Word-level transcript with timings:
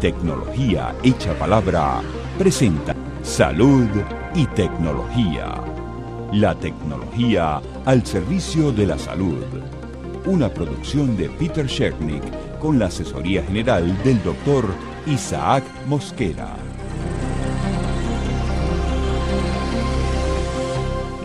Tecnología 0.00 0.94
Hecha 1.02 1.36
Palabra 1.36 2.00
presenta 2.38 2.94
Salud 3.22 3.88
y 4.32 4.46
Tecnología. 4.46 5.60
La 6.32 6.54
tecnología 6.54 7.60
al 7.84 8.06
servicio 8.06 8.70
de 8.70 8.86
la 8.86 8.96
salud. 8.96 9.42
Una 10.24 10.50
producción 10.50 11.16
de 11.16 11.28
Peter 11.30 11.66
Shernick 11.66 12.22
con 12.60 12.78
la 12.78 12.86
asesoría 12.86 13.42
general 13.42 14.00
del 14.04 14.22
doctor 14.22 14.66
Isaac 15.08 15.64
Mosquera. 15.88 16.54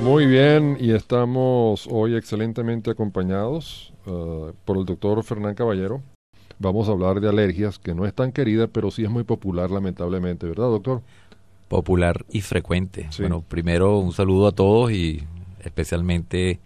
Muy 0.01 0.25
bien, 0.25 0.77
y 0.79 0.93
estamos 0.93 1.87
hoy 1.91 2.15
excelentemente 2.15 2.89
acompañados 2.89 3.93
uh, 4.07 4.51
por 4.65 4.77
el 4.77 4.85
doctor 4.85 5.23
Fernán 5.23 5.53
Caballero. 5.53 6.01
Vamos 6.63 6.87
a 6.87 6.93
hablar 6.93 7.19
de 7.19 7.27
alergias, 7.27 7.77
que 7.77 7.93
no 7.93 8.05
es 8.05 8.13
tan 8.13 8.31
querida, 8.31 8.67
pero 8.67 8.89
sí 8.89 9.03
es 9.03 9.09
muy 9.09 9.25
popular, 9.25 9.69
lamentablemente, 9.69 10.47
¿verdad, 10.47 10.67
doctor? 10.67 11.01
Popular 11.67 12.25
y 12.31 12.39
frecuente. 12.39 13.09
Bueno, 13.19 13.41
primero 13.41 13.99
un 13.99 14.13
saludo 14.13 14.47
a 14.47 14.53
todos 14.53 14.89
y 14.93 15.21
especialmente 15.59 16.61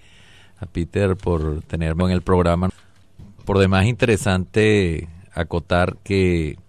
a 0.60 0.68
Peter 0.68 1.16
por 1.16 1.64
tenerme 1.64 2.04
en 2.04 2.12
el 2.12 2.22
programa. 2.22 2.70
Por 3.44 3.58
demás, 3.58 3.88
interesante 3.88 5.08
acotar 5.34 5.98
que 6.04 6.60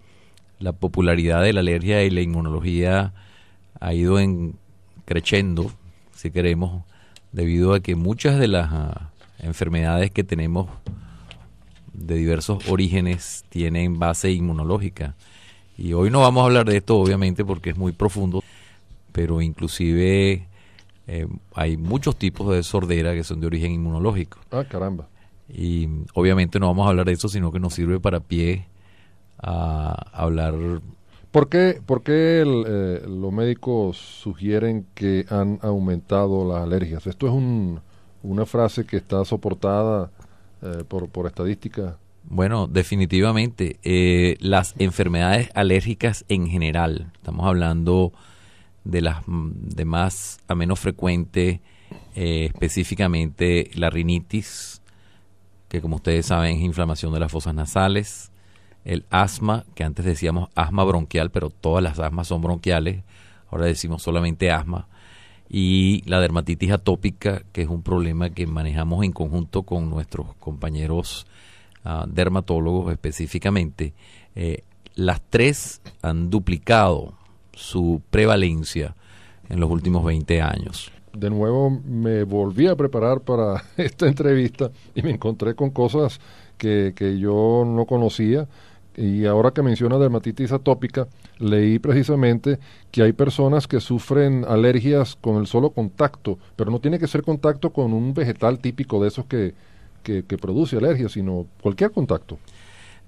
la 0.57 0.71
popularidad 0.71 1.43
de 1.43 1.53
la 1.53 1.59
alergia 1.59 2.03
y 2.03 2.09
la 2.09 2.21
inmunología 2.21 3.13
ha 3.79 3.93
ido 3.93 4.19
en 4.19 4.55
creciendo 5.05 5.71
si 6.15 6.31
queremos, 6.31 6.83
debido 7.31 7.75
a 7.75 7.79
que 7.79 7.95
muchas 7.95 8.39
de 8.39 8.47
las 8.47 8.69
ah, 8.71 9.11
enfermedades 9.37 10.09
que 10.09 10.23
tenemos 10.23 10.67
de 11.99 12.15
diversos 12.15 12.67
orígenes 12.69 13.45
tienen 13.49 13.99
base 13.99 14.31
inmunológica. 14.31 15.15
Y 15.77 15.93
hoy 15.93 16.09
no 16.09 16.21
vamos 16.21 16.41
a 16.41 16.45
hablar 16.45 16.65
de 16.65 16.77
esto, 16.77 16.97
obviamente, 16.97 17.45
porque 17.45 17.69
es 17.69 17.77
muy 17.77 17.91
profundo, 17.91 18.43
pero 19.11 19.41
inclusive 19.41 20.47
eh, 21.07 21.27
hay 21.55 21.77
muchos 21.77 22.17
tipos 22.17 22.53
de 22.53 22.63
sordera 22.63 23.13
que 23.13 23.23
son 23.23 23.39
de 23.39 23.47
origen 23.47 23.71
inmunológico. 23.71 24.39
Ah, 24.51 24.65
caramba. 24.67 25.07
Y 25.47 25.87
obviamente 26.13 26.59
no 26.59 26.67
vamos 26.67 26.85
a 26.85 26.89
hablar 26.89 27.05
de 27.05 27.13
eso, 27.13 27.29
sino 27.29 27.51
que 27.51 27.59
nos 27.59 27.73
sirve 27.73 27.99
para 27.99 28.19
pie 28.19 28.67
a 29.41 29.93
hablar 30.11 30.81
¿Por 31.31 31.47
qué, 31.47 31.79
por 31.85 32.01
qué 32.01 32.41
eh, 32.41 33.01
los 33.07 33.31
médicos 33.31 33.97
sugieren 33.97 34.87
que 34.95 35.27
han 35.29 35.59
aumentado 35.61 36.47
las 36.47 36.63
alergias? 36.63 37.05
Esto 37.05 37.27
es 37.27 37.33
un, 37.33 37.81
una 38.23 38.47
frase 38.47 38.83
que 38.85 38.97
está 38.97 39.23
soportada 39.25 40.09
eh, 40.61 40.83
por, 40.87 41.27
estadística. 41.27 41.97
Bueno, 42.23 42.67
definitivamente. 42.67 43.79
Eh, 43.83 44.37
las 44.39 44.75
enfermedades 44.77 45.49
alérgicas 45.55 46.25
en 46.29 46.47
general, 46.47 47.11
estamos 47.15 47.45
hablando 47.45 48.13
de 48.83 49.01
las 49.01 49.23
de 49.27 49.85
más 49.85 50.39
a 50.47 50.55
menos 50.55 50.79
frecuente, 50.79 51.61
específicamente 52.15 53.71
la 53.73 53.89
rinitis, 53.89 54.81
que 55.69 55.81
como 55.81 55.97
ustedes 55.97 56.25
saben 56.25 56.57
es 56.57 56.63
inflamación 56.63 57.13
de 57.13 57.19
las 57.19 57.31
fosas 57.31 57.53
nasales, 57.53 58.31
el 58.85 59.05
asma, 59.09 59.65
que 59.75 59.83
antes 59.83 60.05
decíamos 60.05 60.49
asma 60.55 60.83
bronquial, 60.83 61.29
pero 61.31 61.49
todas 61.49 61.83
las 61.83 61.99
asmas 61.99 62.27
son 62.27 62.41
bronquiales, 62.41 63.03
ahora 63.49 63.65
decimos 63.65 64.01
solamente 64.01 64.51
asma, 64.51 64.87
y 65.49 66.03
la 66.05 66.21
dermatitis 66.21 66.71
atópica, 66.71 67.41
que 67.51 67.63
es 67.63 67.67
un 67.67 67.81
problema 67.81 68.29
que 68.29 68.45
manejamos 68.45 69.03
en 69.03 69.11
conjunto 69.11 69.63
con 69.63 69.89
nuestros 69.89 70.35
compañeros 70.35 71.25
ah, 71.83 72.05
dermatólogos 72.07 72.91
específicamente. 72.91 73.93
Eh, 74.35 74.63
las 74.93 75.21
tres 75.21 75.81
han 76.03 76.29
duplicado 76.29 77.13
su 77.53 78.01
prevalencia 78.11 78.95
en 79.49 79.59
los 79.59 79.71
últimos 79.71 80.05
20 80.05 80.41
años. 80.41 80.91
De 81.13 81.31
nuevo 81.31 81.71
me 81.71 82.23
volví 82.23 82.67
a 82.67 82.75
preparar 82.75 83.21
para 83.21 83.63
esta 83.77 84.07
entrevista 84.07 84.69
y 84.93 85.01
me 85.01 85.11
encontré 85.11 85.55
con 85.55 85.71
cosas 85.71 86.19
que, 86.59 86.93
que 86.95 87.17
yo 87.17 87.63
no 87.65 87.85
conocía 87.85 88.47
y 88.95 89.25
ahora 89.25 89.51
que 89.51 89.61
menciona 89.61 89.97
dermatitis 89.97 90.51
atópica, 90.51 91.07
leí 91.37 91.79
precisamente 91.79 92.59
que 92.91 93.03
hay 93.03 93.13
personas 93.13 93.67
que 93.67 93.79
sufren 93.79 94.45
alergias 94.47 95.15
con 95.15 95.37
el 95.37 95.47
solo 95.47 95.69
contacto, 95.69 96.37
pero 96.55 96.71
no 96.71 96.79
tiene 96.79 96.99
que 96.99 97.07
ser 97.07 97.23
contacto 97.23 97.71
con 97.71 97.93
un 97.93 98.13
vegetal 98.13 98.59
típico 98.59 99.01
de 99.01 99.07
esos 99.07 99.25
que, 99.25 99.53
que, 100.03 100.37
produce 100.37 100.77
alergia, 100.77 101.07
sino 101.07 101.45
cualquier 101.61 101.91
contacto. 101.91 102.39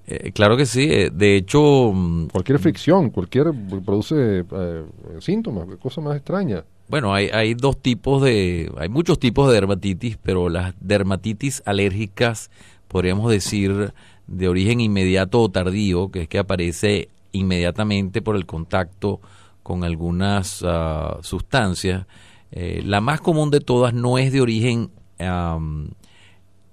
Eh, 0.07 0.31
claro 0.31 0.57
que 0.57 0.65
sí, 0.65 0.87
eh, 0.91 1.09
de 1.11 1.35
hecho... 1.35 1.91
Mm, 1.93 2.27
cualquier 2.27 2.59
fricción, 2.59 3.09
cualquier 3.09 3.51
produce 3.85 4.45
eh, 4.51 4.83
síntomas, 5.19 5.67
cosa 5.77 6.01
más 6.01 6.15
extraña. 6.15 6.63
Bueno, 6.87 7.13
hay, 7.13 7.29
hay 7.29 7.53
dos 7.53 7.81
tipos 7.81 8.21
de, 8.21 8.71
hay 8.77 8.89
muchos 8.89 9.19
tipos 9.19 9.47
de 9.47 9.53
dermatitis, 9.53 10.17
pero 10.21 10.49
las 10.49 10.73
dermatitis 10.79 11.63
alérgicas, 11.65 12.51
podríamos 12.87 13.31
decir, 13.31 13.93
de 14.31 14.47
origen 14.47 14.79
inmediato 14.79 15.41
o 15.41 15.49
tardío, 15.49 16.09
que 16.09 16.23
es 16.23 16.27
que 16.27 16.39
aparece 16.39 17.09
inmediatamente 17.31 18.21
por 18.21 18.35
el 18.35 18.45
contacto 18.45 19.19
con 19.63 19.83
algunas 19.83 20.63
ah, 20.65 21.19
sustancias. 21.21 22.05
Eh, 22.51 22.81
la 22.85 23.01
más 23.01 23.21
común 23.21 23.51
de 23.51 23.59
todas 23.59 23.93
no 23.93 24.17
es 24.17 24.31
de 24.31 24.41
origen 24.41 24.89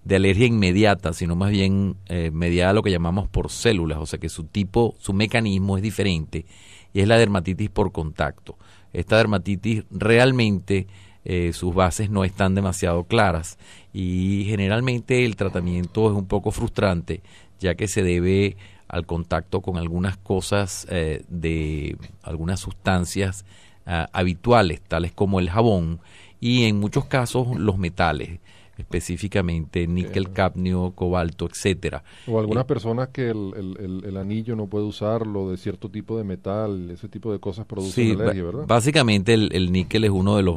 de 0.04 0.16
alergia 0.16 0.46
inmediata, 0.46 1.12
sino 1.12 1.36
más 1.36 1.50
bien 1.50 1.96
eh, 2.06 2.30
mediada 2.32 2.70
a 2.70 2.72
lo 2.72 2.82
que 2.82 2.90
llamamos 2.90 3.28
por 3.28 3.50
células, 3.50 3.98
o 3.98 4.06
sea 4.06 4.18
que 4.18 4.30
su 4.30 4.44
tipo, 4.44 4.94
su 4.98 5.12
mecanismo 5.12 5.76
es 5.76 5.82
diferente 5.82 6.46
y 6.94 7.00
es 7.00 7.08
la 7.08 7.18
dermatitis 7.18 7.68
por 7.68 7.92
contacto. 7.92 8.56
Esta 8.94 9.18
dermatitis 9.18 9.84
realmente 9.90 10.86
eh, 11.26 11.52
sus 11.52 11.74
bases 11.74 12.08
no 12.08 12.24
están 12.24 12.54
demasiado 12.54 13.04
claras 13.04 13.58
y 13.92 14.44
generalmente 14.46 15.26
el 15.26 15.36
tratamiento 15.36 16.10
es 16.10 16.16
un 16.16 16.26
poco 16.26 16.52
frustrante 16.52 17.20
ya 17.60 17.74
que 17.74 17.88
se 17.88 18.02
debe 18.02 18.56
al 18.88 19.06
contacto 19.06 19.60
con 19.60 19.76
algunas 19.76 20.16
cosas 20.16 20.86
eh, 20.90 21.24
de 21.28 21.96
algunas 22.22 22.60
sustancias 22.60 23.44
ah, 23.86 24.08
habituales, 24.12 24.80
tales 24.80 25.12
como 25.12 25.40
el 25.40 25.50
jabón 25.50 26.00
y 26.40 26.64
en 26.64 26.78
muchos 26.78 27.04
casos 27.04 27.56
los 27.56 27.78
metales 27.78 28.40
específicamente 28.78 29.86
níquel, 29.86 30.30
cadmio, 30.30 30.92
cobalto, 30.94 31.46
etcétera. 31.46 32.04
O 32.28 32.38
algunas 32.38 32.62
eh, 32.62 32.66
personas 32.68 33.08
que 33.08 33.28
el, 33.28 34.02
el, 34.04 34.16
anillo 34.16 34.54
no 34.54 34.68
puede 34.68 34.84
usarlo 34.84 35.50
de 35.50 35.56
cierto 35.56 35.90
tipo 35.90 36.16
de 36.16 36.24
metal, 36.24 36.90
ese 36.90 37.08
tipo 37.08 37.32
de 37.32 37.40
cosas 37.40 37.66
producen 37.66 38.20
alergia, 38.20 38.44
¿verdad? 38.44 38.64
Básicamente 38.66 39.34
el, 39.34 39.72
níquel 39.72 40.04
es 40.04 40.10
uno 40.10 40.36
de 40.36 40.44
los 40.44 40.56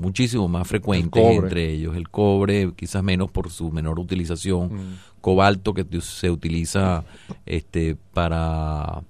muchísimo 0.00 0.48
más 0.48 0.66
frecuentes 0.66 1.22
entre 1.22 1.70
ellos. 1.72 1.96
El 1.96 2.08
cobre, 2.08 2.72
quizás 2.74 3.02
menos 3.02 3.30
por 3.30 3.50
su 3.50 3.70
menor 3.70 3.98
utilización. 3.98 4.74
Mm. 4.74 4.98
Cobalto, 5.20 5.74
que 5.74 5.84
se 6.00 6.30
utiliza 6.30 7.04
este 7.44 7.96
para 8.14 9.02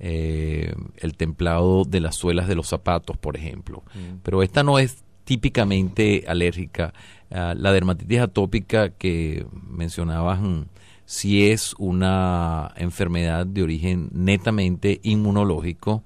eh, 0.00 0.74
el 0.96 1.16
templado 1.16 1.84
de 1.84 2.00
las 2.00 2.16
suelas 2.16 2.48
de 2.48 2.56
los 2.56 2.66
zapatos, 2.66 3.16
por 3.16 3.36
ejemplo. 3.36 3.84
Mm. 3.94 4.18
Pero 4.22 4.42
esta 4.42 4.62
no 4.62 4.78
es 4.78 5.04
típicamente 5.24 6.24
alérgica 6.28 6.92
Ah, 7.36 7.52
la 7.56 7.72
dermatitis 7.72 8.20
atópica 8.20 8.90
que 8.90 9.44
mencionabas, 9.68 10.40
mm, 10.40 10.62
si 11.04 11.50
es 11.50 11.74
una 11.78 12.72
enfermedad 12.76 13.44
de 13.44 13.64
origen 13.64 14.08
netamente 14.12 15.00
inmunológico 15.02 16.04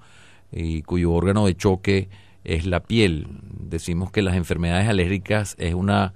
y 0.50 0.80
cuyo 0.82 1.12
órgano 1.12 1.44
de 1.44 1.54
choque 1.54 2.08
es 2.44 2.66
la 2.66 2.80
piel. 2.80 3.26
Decimos 3.42 4.10
que 4.10 4.22
las 4.22 4.36
enfermedades 4.36 4.88
alérgicas 4.88 5.54
es 5.58 5.74
una 5.74 6.14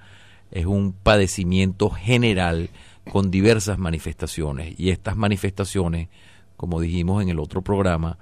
es 0.50 0.66
un 0.66 0.92
padecimiento 0.92 1.88
general 1.90 2.68
con 3.10 3.30
diversas 3.30 3.78
manifestaciones 3.78 4.78
y 4.78 4.90
estas 4.90 5.16
manifestaciones, 5.16 6.08
como 6.56 6.80
dijimos 6.80 7.22
en 7.22 7.30
el 7.30 7.38
otro 7.38 7.62
programa, 7.62 8.18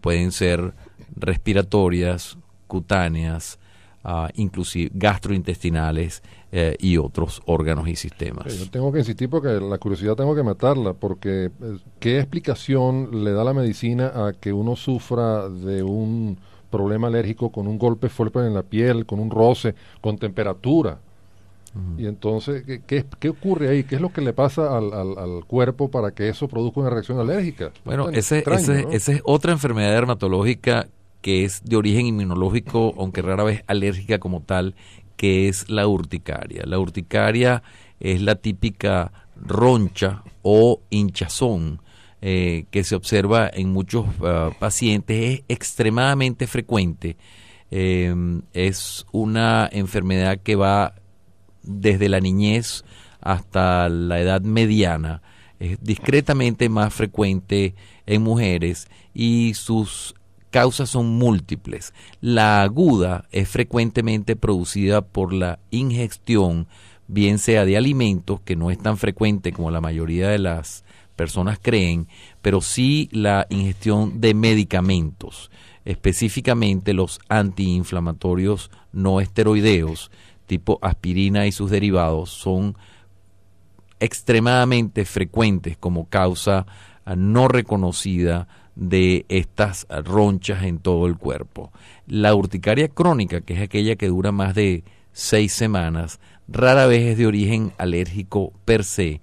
pueden 0.00 0.32
ser 0.32 0.74
respiratorias, 1.14 2.38
cutáneas, 2.66 3.58
uh, 4.04 4.28
inclusive 4.34 4.90
gastrointestinales 4.94 6.22
eh, 6.50 6.76
y 6.78 6.96
otros 6.96 7.42
órganos 7.46 7.88
y 7.88 7.96
sistemas. 7.96 8.58
yo 8.58 8.70
tengo 8.70 8.92
que 8.92 9.00
insistir 9.00 9.28
porque 9.28 9.48
la 9.60 9.78
curiosidad 9.78 10.14
tengo 10.14 10.34
que 10.34 10.42
matarla, 10.42 10.94
porque 10.94 11.46
eh, 11.46 11.78
¿qué 12.00 12.18
explicación 12.18 13.24
le 13.24 13.32
da 13.32 13.44
la 13.44 13.52
medicina 13.52 14.12
a 14.14 14.32
que 14.32 14.52
uno 14.52 14.74
sufra 14.74 15.48
de 15.48 15.82
un 15.82 16.38
problema 16.74 17.06
alérgico 17.06 17.52
con 17.52 17.68
un 17.68 17.78
golpe 17.78 18.08
fuerte 18.08 18.40
en 18.40 18.54
la 18.54 18.64
piel, 18.64 19.06
con 19.06 19.20
un 19.20 19.30
roce, 19.30 19.74
con 20.00 20.18
temperatura? 20.18 20.98
Y 21.98 22.06
entonces, 22.06 22.62
¿qué, 22.86 23.04
¿qué, 23.18 23.28
ocurre 23.28 23.68
ahí? 23.68 23.82
¿Qué 23.82 23.96
es 23.96 24.00
lo 24.00 24.12
que 24.12 24.20
le 24.20 24.32
pasa 24.32 24.76
al, 24.78 24.92
al, 24.92 25.44
cuerpo 25.44 25.90
para 25.90 26.12
que 26.12 26.28
eso 26.28 26.46
produzca 26.46 26.80
una 26.80 26.90
reacción 26.90 27.18
alérgica? 27.18 27.72
Bueno, 27.84 28.10
ese, 28.10 28.44
ese, 28.46 28.86
esa 28.92 29.12
es 29.12 29.20
otra 29.24 29.50
enfermedad 29.50 29.90
dermatológica 29.90 30.86
que 31.20 31.44
es 31.44 31.64
de 31.64 31.74
origen 31.74 32.06
inmunológico, 32.06 32.94
aunque 32.96 33.22
rara 33.22 33.42
vez 33.42 33.64
alérgica 33.66 34.20
como 34.20 34.40
tal, 34.40 34.76
que 35.16 35.48
es 35.48 35.68
la 35.68 35.88
urticaria. 35.88 36.62
La 36.64 36.78
urticaria 36.78 37.64
es 37.98 38.22
la 38.22 38.36
típica 38.36 39.10
roncha 39.36 40.22
o 40.42 40.80
hinchazón 40.90 41.80
eh, 42.26 42.64
que 42.70 42.84
se 42.84 42.94
observa 42.94 43.50
en 43.52 43.70
muchos 43.70 44.06
ah, 44.22 44.48
pacientes 44.58 45.40
es 45.40 45.44
extremadamente 45.46 46.46
frecuente. 46.46 47.18
Em, 47.70 48.40
es 48.54 49.04
una 49.12 49.68
enfermedad 49.70 50.38
que 50.38 50.56
va 50.56 50.94
desde 51.62 52.08
la 52.08 52.20
niñez 52.20 52.82
hasta 53.20 53.90
la 53.90 54.20
edad 54.20 54.40
mediana. 54.40 55.20
Es 55.60 55.76
discretamente 55.82 56.70
más 56.70 56.94
frecuente 56.94 57.74
en 58.06 58.22
mujeres 58.22 58.88
y 59.12 59.52
sus 59.52 60.14
causas 60.48 60.88
son 60.88 61.18
múltiples. 61.18 61.92
La 62.22 62.62
aguda 62.62 63.26
es 63.32 63.50
frecuentemente 63.50 64.34
producida 64.34 65.02
por 65.02 65.34
la 65.34 65.58
ingestión, 65.70 66.68
bien 67.06 67.38
sea 67.38 67.66
de 67.66 67.76
alimentos, 67.76 68.40
que 68.40 68.56
no 68.56 68.70
es 68.70 68.78
tan 68.78 68.96
frecuente 68.96 69.52
como 69.52 69.70
la 69.70 69.82
mayoría 69.82 70.30
de 70.30 70.38
las 70.38 70.83
personas 71.14 71.58
creen, 71.60 72.08
pero 72.42 72.60
sí 72.60 73.08
la 73.12 73.46
ingestión 73.50 74.20
de 74.20 74.34
medicamentos, 74.34 75.50
específicamente 75.84 76.92
los 76.92 77.20
antiinflamatorios 77.28 78.70
no 78.92 79.20
esteroideos, 79.20 80.10
tipo 80.46 80.78
aspirina 80.82 81.46
y 81.46 81.52
sus 81.52 81.70
derivados, 81.70 82.30
son 82.30 82.76
extremadamente 84.00 85.04
frecuentes 85.04 85.76
como 85.76 86.08
causa 86.08 86.66
no 87.16 87.48
reconocida 87.48 88.48
de 88.74 89.24
estas 89.28 89.86
ronchas 90.04 90.64
en 90.64 90.78
todo 90.78 91.06
el 91.06 91.16
cuerpo. 91.16 91.72
La 92.06 92.34
urticaria 92.34 92.88
crónica, 92.88 93.40
que 93.40 93.54
es 93.54 93.60
aquella 93.60 93.96
que 93.96 94.08
dura 94.08 94.32
más 94.32 94.54
de 94.54 94.84
seis 95.12 95.52
semanas, 95.52 96.18
rara 96.48 96.86
vez 96.86 97.02
es 97.02 97.18
de 97.18 97.26
origen 97.26 97.72
alérgico 97.78 98.52
per 98.64 98.84
se, 98.84 99.20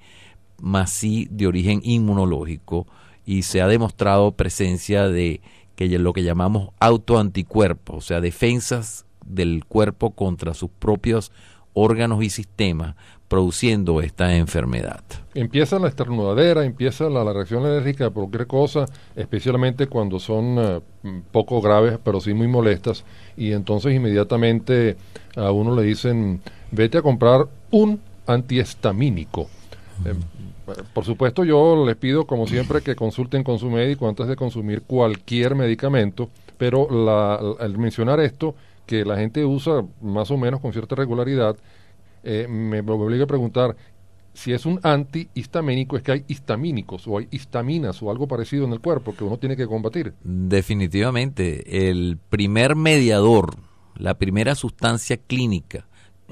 más 0.61 0.91
sí 0.91 1.27
de 1.29 1.47
origen 1.47 1.81
inmunológico 1.83 2.87
y 3.25 3.43
se 3.43 3.61
ha 3.61 3.67
demostrado 3.67 4.31
presencia 4.31 5.07
de 5.07 5.41
que 5.75 5.87
lo 5.97 6.13
que 6.13 6.23
llamamos 6.23 6.69
autoanticuerpos, 6.79 7.97
o 7.97 8.01
sea, 8.01 8.21
defensas 8.21 9.05
del 9.25 9.65
cuerpo 9.65 10.11
contra 10.11 10.53
sus 10.53 10.69
propios 10.69 11.31
órganos 11.73 12.23
y 12.23 12.29
sistemas 12.29 12.95
produciendo 13.27 14.01
esta 14.01 14.35
enfermedad. 14.35 15.01
Empieza 15.33 15.79
la 15.79 15.87
esternudadera, 15.87 16.65
empieza 16.65 17.09
la, 17.09 17.23
reacción 17.31 17.65
alérgica 17.65 18.09
por 18.09 18.25
cualquier 18.25 18.47
cosa, 18.47 18.85
especialmente 19.15 19.87
cuando 19.87 20.19
son 20.19 20.57
eh, 20.59 20.81
poco 21.31 21.61
graves, 21.61 21.97
pero 22.03 22.19
sí 22.19 22.33
muy 22.33 22.49
molestas, 22.49 23.05
y 23.37 23.53
entonces 23.53 23.95
inmediatamente 23.95 24.97
a 25.37 25.51
uno 25.51 25.73
le 25.73 25.83
dicen, 25.83 26.41
vete 26.71 26.97
a 26.97 27.01
comprar 27.01 27.47
un 27.71 28.01
antihistamínico. 28.27 29.49
Eh, 30.03 30.13
por 30.93 31.05
supuesto, 31.05 31.43
yo 31.43 31.85
les 31.85 31.95
pido, 31.95 32.25
como 32.25 32.47
siempre, 32.47 32.81
que 32.81 32.95
consulten 32.95 33.43
con 33.43 33.59
su 33.59 33.69
médico 33.69 34.07
antes 34.07 34.27
de 34.27 34.35
consumir 34.35 34.81
cualquier 34.83 35.55
medicamento, 35.55 36.29
pero 36.57 36.87
al 37.59 37.77
mencionar 37.77 38.19
esto, 38.19 38.55
que 38.85 39.05
la 39.05 39.17
gente 39.17 39.45
usa 39.45 39.85
más 40.01 40.31
o 40.31 40.37
menos 40.37 40.59
con 40.59 40.73
cierta 40.73 40.95
regularidad, 40.95 41.55
eh, 42.23 42.47
me 42.47 42.79
obliga 42.81 43.23
a 43.23 43.27
preguntar 43.27 43.75
si 44.33 44.53
es 44.53 44.65
un 44.65 44.79
antihistamínico, 44.83 45.97
es 45.97 46.03
que 46.03 46.11
hay 46.11 46.23
histamínicos 46.27 47.07
o 47.07 47.17
hay 47.17 47.27
histaminas 47.31 48.01
o 48.01 48.11
algo 48.11 48.27
parecido 48.27 48.65
en 48.65 48.73
el 48.73 48.79
cuerpo 48.79 49.13
que 49.15 49.23
uno 49.23 49.37
tiene 49.37 49.57
que 49.57 49.67
combatir. 49.67 50.13
Definitivamente, 50.23 51.89
el 51.89 52.17
primer 52.29 52.75
mediador, 52.75 53.55
la 53.95 54.17
primera 54.17 54.55
sustancia 54.55 55.17
clínica, 55.17 55.87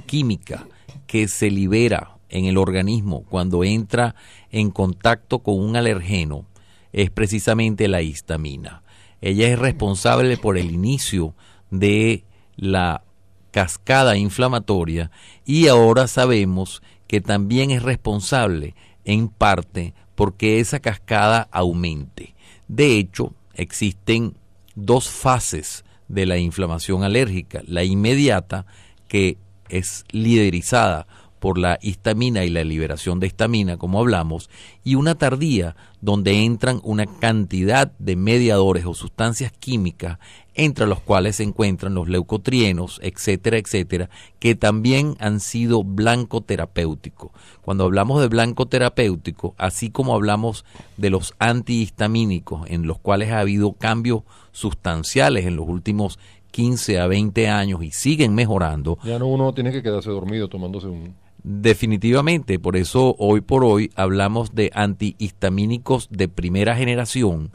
química, 0.06 0.66
que 1.08 1.28
se 1.28 1.52
libera 1.52 2.19
en 2.30 2.46
el 2.46 2.58
organismo 2.58 3.24
cuando 3.24 3.64
entra 3.64 4.16
en 4.52 4.72
contacto 4.72 5.40
con 5.40 5.60
un 5.60 5.76
alergeno 5.76 6.46
es 6.92 7.10
precisamente 7.10 7.88
la 7.88 8.02
histamina. 8.02 8.84
Ella 9.22 9.48
es 9.50 9.60
responsable 9.60 10.38
por 10.38 10.58
el 10.58 10.72
inicio 10.72 11.36
de 11.70 12.24
la 12.56 13.04
cascada 13.52 14.18
inflamatoria 14.18 15.12
y 15.46 15.68
ahora 15.68 16.08
sabemos 16.08 16.82
que 17.08 17.22
también 17.22 17.72
es 17.72 17.84
responsable 17.84 18.76
en 19.04 19.28
parte 19.28 19.94
porque 20.16 20.60
esa 20.60 20.80
cascada 20.80 21.48
aumente. 21.52 22.36
De 22.68 22.98
hecho, 22.98 23.34
existen 23.54 24.36
dos 24.76 25.10
fases 25.10 25.84
de 26.08 26.26
la 26.26 26.38
inflamación 26.38 27.04
alérgica. 27.04 27.62
La 27.66 27.84
inmediata, 27.84 28.66
que 29.08 29.38
es 29.70 30.04
liderizada 30.12 31.08
por 31.40 31.58
la 31.58 31.80
histamina 31.82 32.44
y 32.46 32.50
la 32.50 32.64
liberación 32.64 33.20
de 33.20 33.28
histamina, 33.28 33.78
como 33.78 34.00
hablamos, 34.00 34.50
y 34.84 34.96
una 34.96 35.16
tardía 35.16 35.76
donde 36.02 36.44
entran 36.46 36.80
una 36.84 37.06
cantidad 37.06 37.92
de 38.00 38.16
mediadores 38.16 38.86
o 38.86 38.94
sustancias 38.94 39.52
químicas, 39.52 40.20
entre 40.54 40.88
los 40.88 41.00
cuales 41.00 41.38
se 41.38 41.44
encuentran 41.44 41.94
los 41.94 42.10
leucotrienos, 42.10 43.00
etcétera, 43.02 43.58
etcétera, 43.58 44.10
que 44.40 44.56
también 44.56 45.16
han 45.20 45.40
sido 45.40 45.84
blanco 45.84 46.42
terapéutico. 46.42 47.32
Cuando 47.62 47.86
hablamos 47.86 48.22
de 48.22 48.28
blanco 48.28 48.66
terapéutico, 48.66 49.56
así 49.58 49.90
como 49.90 50.14
hablamos 50.14 50.66
de 50.98 51.10
los 51.10 51.34
antihistamínicos, 51.40 52.70
en 52.70 52.88
los 52.88 53.00
cuales 53.00 53.32
ha 53.32 53.40
habido 53.40 53.74
cambios 53.74 54.24
sustanciales 54.52 55.46
en 55.46 55.56
los 55.56 55.68
últimos 55.68 56.20
15 56.52 57.00
a 57.00 57.08
20 57.08 57.48
años 57.48 57.84
y 57.84 57.92
siguen 57.92 58.36
mejorando. 58.36 58.98
Ya 59.04 59.20
no 59.20 59.28
uno 59.28 59.54
tiene 59.54 59.72
que 59.72 59.84
quedarse 59.84 60.10
dormido 60.10 60.50
tomándose 60.50 60.88
un 60.88 61.16
Definitivamente, 61.44 62.60
por 62.60 62.76
eso 62.76 63.16
hoy 63.18 63.40
por 63.40 63.64
hoy 63.64 63.92
hablamos 63.96 64.56
de 64.56 64.72
antihistamínicos 64.74 66.10
de 66.12 66.28
primera 66.28 66.76
generación, 66.76 67.52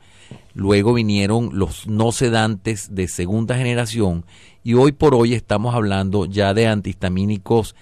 luego 0.55 0.95
vinieron 0.95 1.51
los 1.53 1.87
no 1.87 2.11
sedantes 2.11 2.95
de 2.95 3.09
segunda 3.09 3.57
generación 3.59 4.25
y 4.63 4.73
hoy 4.73 4.93
por 4.93 5.15
hoy 5.15 5.35
estamos 5.35 5.75
hablando 5.75 6.25
ya 6.25 6.55
de 6.55 6.67
antihistamínicos 6.67 7.77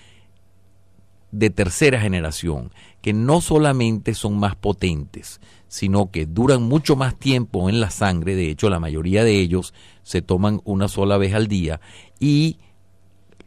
de 1.30 1.50
tercera 1.50 2.00
generación, 2.00 2.72
que 3.00 3.12
no 3.12 3.40
solamente 3.40 4.14
son 4.14 4.38
más 4.38 4.56
potentes, 4.56 5.40
sino 5.68 6.10
que 6.10 6.26
duran 6.26 6.64
mucho 6.64 6.96
más 6.96 7.16
tiempo 7.16 7.70
en 7.70 7.80
la 7.80 7.90
sangre, 7.90 8.34
de 8.34 8.50
hecho 8.50 8.68
la 8.70 8.80
mayoría 8.80 9.22
de 9.22 9.38
ellos 9.38 9.72
se 10.02 10.20
toman 10.20 10.60
una 10.64 10.88
sola 10.88 11.16
vez 11.16 11.32
al 11.32 11.46
día 11.46 11.80
y 12.18 12.58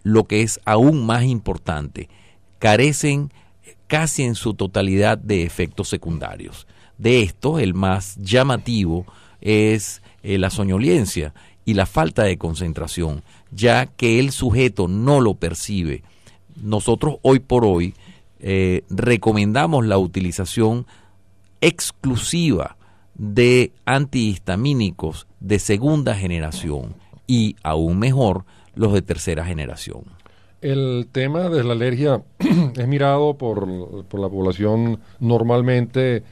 lo 0.04 0.24
que 0.24 0.42
es 0.42 0.62
aún 0.66 1.06
más 1.06 1.26
importante, 1.26 2.10
carecen 2.60 3.32
casi 3.88 4.24
en 4.24 4.36
su 4.36 4.54
totalidad 4.54 5.18
de 5.18 5.44
efectos 5.44 5.90
secundarios. 5.90 6.68
De 6.98 7.22
estos, 7.22 7.62
el 7.62 7.74
más 7.74 8.16
llamativo 8.18 9.06
es 9.42 10.02
eh, 10.24 10.38
la 10.38 10.50
soñolencia 10.50 11.34
y 11.66 11.74
la 11.74 11.86
falta 11.86 12.24
de 12.24 12.38
concentración, 12.38 13.24
ya 13.52 13.86
que 13.86 14.20
el 14.20 14.32
sujeto 14.32 14.88
no 14.88 15.20
lo 15.20 15.36
percibe. 15.36 16.04
Nosotros 16.56 17.18
hoy 17.22 17.40
por 17.40 17.66
hoy 17.66 17.94
eh, 18.40 18.84
recomendamos 18.90 19.86
la 19.86 19.98
utilización 19.98 20.86
exclusiva 21.62 22.78
de 23.16 23.72
antihistamínicos 23.86 25.28
de 25.40 25.60
segunda 25.60 26.16
generación 26.16 26.96
y 27.28 27.56
aún 27.64 27.98
mejor 28.00 28.46
los 28.76 28.94
de 28.94 29.02
tercera 29.02 29.46
generación. 29.46 30.04
El 30.62 31.08
tema 31.12 31.50
de 31.50 31.64
la 31.64 31.74
alergia 31.74 32.24
es 32.76 32.88
mirado 32.88 33.36
por, 33.36 33.68
la 33.68 34.30
población 34.30 35.00
normalmente, 35.20 36.24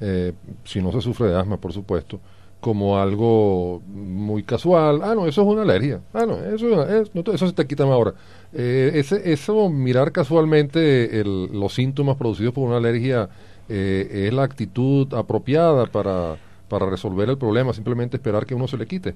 eh, 0.00 0.32
si 0.64 0.80
no 0.80 0.92
se 0.92 1.00
sufre 1.00 1.28
de 1.28 1.38
asma, 1.38 1.56
por 1.56 1.72
supuesto, 1.72 2.20
como 2.60 2.98
algo 2.98 3.80
muy 3.88 4.42
casual. 4.42 5.00
Ah, 5.02 5.14
no, 5.14 5.26
eso 5.26 5.42
es 5.42 5.48
una 5.48 5.62
alergia. 5.62 6.00
Ah, 6.12 6.26
no, 6.26 6.38
eso, 6.38 6.86
es, 6.86 7.10
eso 7.14 7.46
se 7.46 7.52
te 7.52 7.66
quita 7.66 7.84
ahora. 7.84 8.14
Eh, 8.52 8.92
ese, 8.94 9.32
eso, 9.32 9.68
mirar 9.70 10.12
casualmente 10.12 11.22
los 11.24 11.74
síntomas 11.74 12.16
producidos 12.16 12.52
por 12.52 12.68
una 12.68 12.76
alergia 12.76 13.28
eh, 13.68 14.26
es 14.26 14.32
la 14.32 14.42
actitud 14.42 15.12
apropiada 15.14 15.86
para, 15.86 16.36
para 16.68 16.88
resolver 16.88 17.28
el 17.30 17.38
problema, 17.38 17.72
simplemente 17.72 18.18
esperar 18.18 18.44
que 18.44 18.54
uno 18.54 18.68
se 18.68 18.76
le 18.76 18.86
quite. 18.86 19.14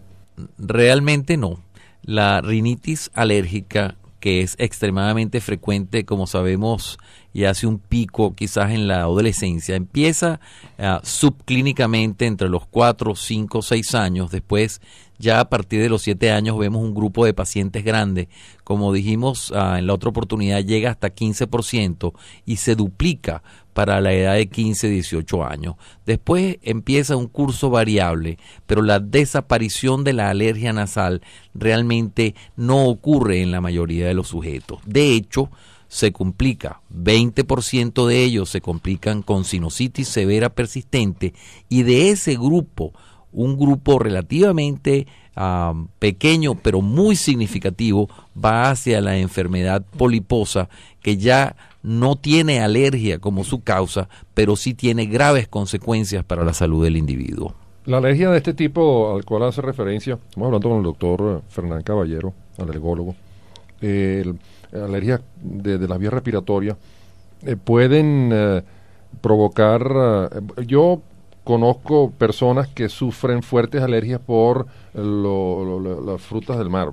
Realmente 0.59 1.37
no. 1.37 1.61
La 2.03 2.41
rinitis 2.41 3.11
alérgica 3.15 3.97
que 4.25 4.41
es 4.41 4.57
extremadamente 4.59 5.43
frecuente, 5.43 6.07
como 6.07 6.27
sabemos, 6.27 6.97
y 7.35 7.45
hace 7.45 7.67
un 7.67 7.79
pico 7.79 8.35
quizás 8.35 8.71
en 8.71 8.89
la 8.89 9.01
adolescencia. 9.01 9.77
Empieza 9.77 10.41
uh, 10.79 11.05
subclínicamente 11.05 12.25
entre 12.25 12.49
los 12.49 12.67
4, 12.67 13.17
5, 13.17 13.61
6 13.61 13.95
años. 13.95 14.31
Después, 14.31 14.81
ya 15.25 15.41
a 15.41 15.49
partir 15.49 15.81
de 15.81 15.89
los 15.89 16.03
7 16.03 16.31
años, 16.31 16.57
vemos 16.59 16.83
un 16.83 16.95
grupo 16.95 17.25
de 17.25 17.35
pacientes 17.35 17.83
grandes. 17.83 18.29
Como 18.63 18.93
dijimos 18.93 19.51
uh, 19.51 19.77
en 19.77 19.87
la 19.89 19.95
otra 19.95 20.11
oportunidad, 20.11 20.63
llega 20.63 20.91
hasta 20.91 21.15
15% 21.15 22.13
y 22.47 22.57
se 22.57 22.77
duplica 22.77 23.43
para 23.73 24.01
la 24.01 24.13
edad 24.13 24.35
de 24.35 24.49
15, 24.49 24.89
18 24.89 25.45
años. 25.45 25.75
Después 26.07 26.59
empieza 26.63 27.17
un 27.17 27.27
curso 27.27 27.71
variable, 27.71 28.39
pero 28.67 28.83
la 28.83 29.01
desaparición 29.01 30.05
de 30.05 30.13
la 30.13 30.31
alergia 30.31 30.73
nasal 30.73 31.23
realmente 31.55 32.35
no 32.55 32.87
ocurre 32.87 33.43
en 33.43 33.51
la 33.51 33.61
mayoría 33.61 34.07
de 34.07 34.15
los 34.15 34.29
sujetos. 34.29 34.79
De 34.87 35.15
hecho, 35.15 35.51
se 35.89 36.13
complica, 36.13 36.81
20% 36.93 38.07
de 38.07 38.25
ellos 38.25 38.51
se 38.51 38.61
complican 38.61 39.23
con 39.23 39.45
sinusitis 39.45 40.09
severa 40.09 40.51
persistente 40.51 41.35
y 41.69 41.85
de 41.85 42.11
ese 42.11 42.35
grupo, 42.35 42.93
un 43.35 43.59
grupo 43.59 43.99
relativamente 43.99 45.07
ah, 45.37 45.75
pequeño 45.99 46.55
pero 46.55 46.81
muy 46.81 47.17
significativo 47.17 48.09
va 48.43 48.71
hacia 48.71 49.01
la 49.01 49.19
enfermedad 49.19 49.85
poliposa 49.97 50.69
que 51.03 51.19
ya 51.19 51.57
no 51.83 52.17
tiene 52.17 52.61
alergia 52.61 53.19
como 53.19 53.45
su 53.45 53.63
causa, 53.63 54.09
pero 54.33 54.57
sí 54.57 54.73
tiene 54.73 55.05
graves 55.05 55.47
consecuencias 55.47 56.25
para 56.25 56.43
la 56.43 56.55
salud 56.55 56.83
del 56.83 56.97
individuo. 56.97 57.55
La 57.85 57.99
alergia 57.99 58.31
de 58.31 58.39
este 58.39 58.55
tipo 58.55 59.15
al 59.15 59.27
cual 59.27 59.43
hace 59.43 59.61
referencia, 59.61 60.15
estamos 60.15 60.47
hablando 60.47 60.69
con 60.71 60.79
el 60.79 60.85
doctor 60.85 61.43
Fernán 61.51 61.83
Caballero, 61.83 62.33
alergólogo, 62.57 63.15
el, 63.83 64.39
alergias 64.73 65.21
de, 65.43 65.87
las 65.87 65.99
vías 65.99 66.15
respiratorias 66.15 66.79
eh, 67.43 67.57
pueden 67.57 68.31
eh, 68.33 68.63
provocar, 69.21 69.83
eh, 70.33 70.65
yo 70.67 71.03
conozco 71.45 72.11
personas 72.11 72.69
que 72.69 72.89
sufren 72.89 73.43
fuertes 73.43 73.83
alergias 73.83 74.21
por 74.21 74.67
las 74.95 76.23
frutas 76.23 76.59
del 76.59 76.71
mar. 76.71 76.93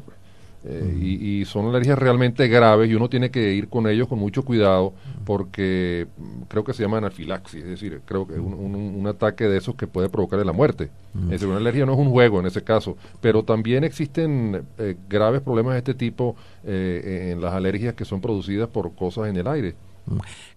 Eh, 0.63 1.17
y, 1.21 1.45
son 1.45 1.65
alergias 1.65 1.97
realmente 1.97 2.47
graves 2.47 2.87
y 2.87 2.93
uno 2.93 3.09
tiene 3.09 3.31
que 3.31 3.51
ir 3.51 3.67
con 3.67 3.87
ellos 3.87 4.07
con 4.07 4.19
mucho 4.19 4.45
cuidado 4.45 4.93
porque 5.25 6.05
creo 6.49 6.63
que 6.63 6.73
se 6.73 6.83
llama 6.83 6.99
anafilaxis, 6.99 7.63
es 7.63 7.69
decir, 7.69 8.01
creo 8.05 8.27
que 8.27 8.33
un, 8.33 8.75
un, 8.75 9.07
ataque 9.07 9.45
de 9.45 9.57
esos 9.57 9.73
que 9.73 9.87
puede 9.87 10.07
provocarle 10.07 10.45
la 10.45 10.53
muerte. 10.53 10.91
Es 11.23 11.29
decir, 11.31 11.47
una 11.47 11.57
alergia 11.57 11.87
no 11.87 11.93
es 11.93 11.99
un 11.99 12.11
juego 12.11 12.39
en 12.39 12.45
ese 12.45 12.63
caso, 12.63 12.95
pero 13.21 13.41
también 13.41 13.83
existen 13.83 14.63
eh, 14.77 14.95
graves 15.09 15.41
problemas 15.41 15.73
de 15.73 15.79
este 15.79 15.93
tipo 15.95 16.35
eh, 16.63 17.31
en 17.31 17.41
las 17.41 17.53
alergias 17.53 17.95
que 17.95 18.05
son 18.05 18.21
producidas 18.21 18.69
por 18.69 18.93
cosas 18.93 19.29
en 19.29 19.37
el 19.37 19.47
aire. 19.47 19.73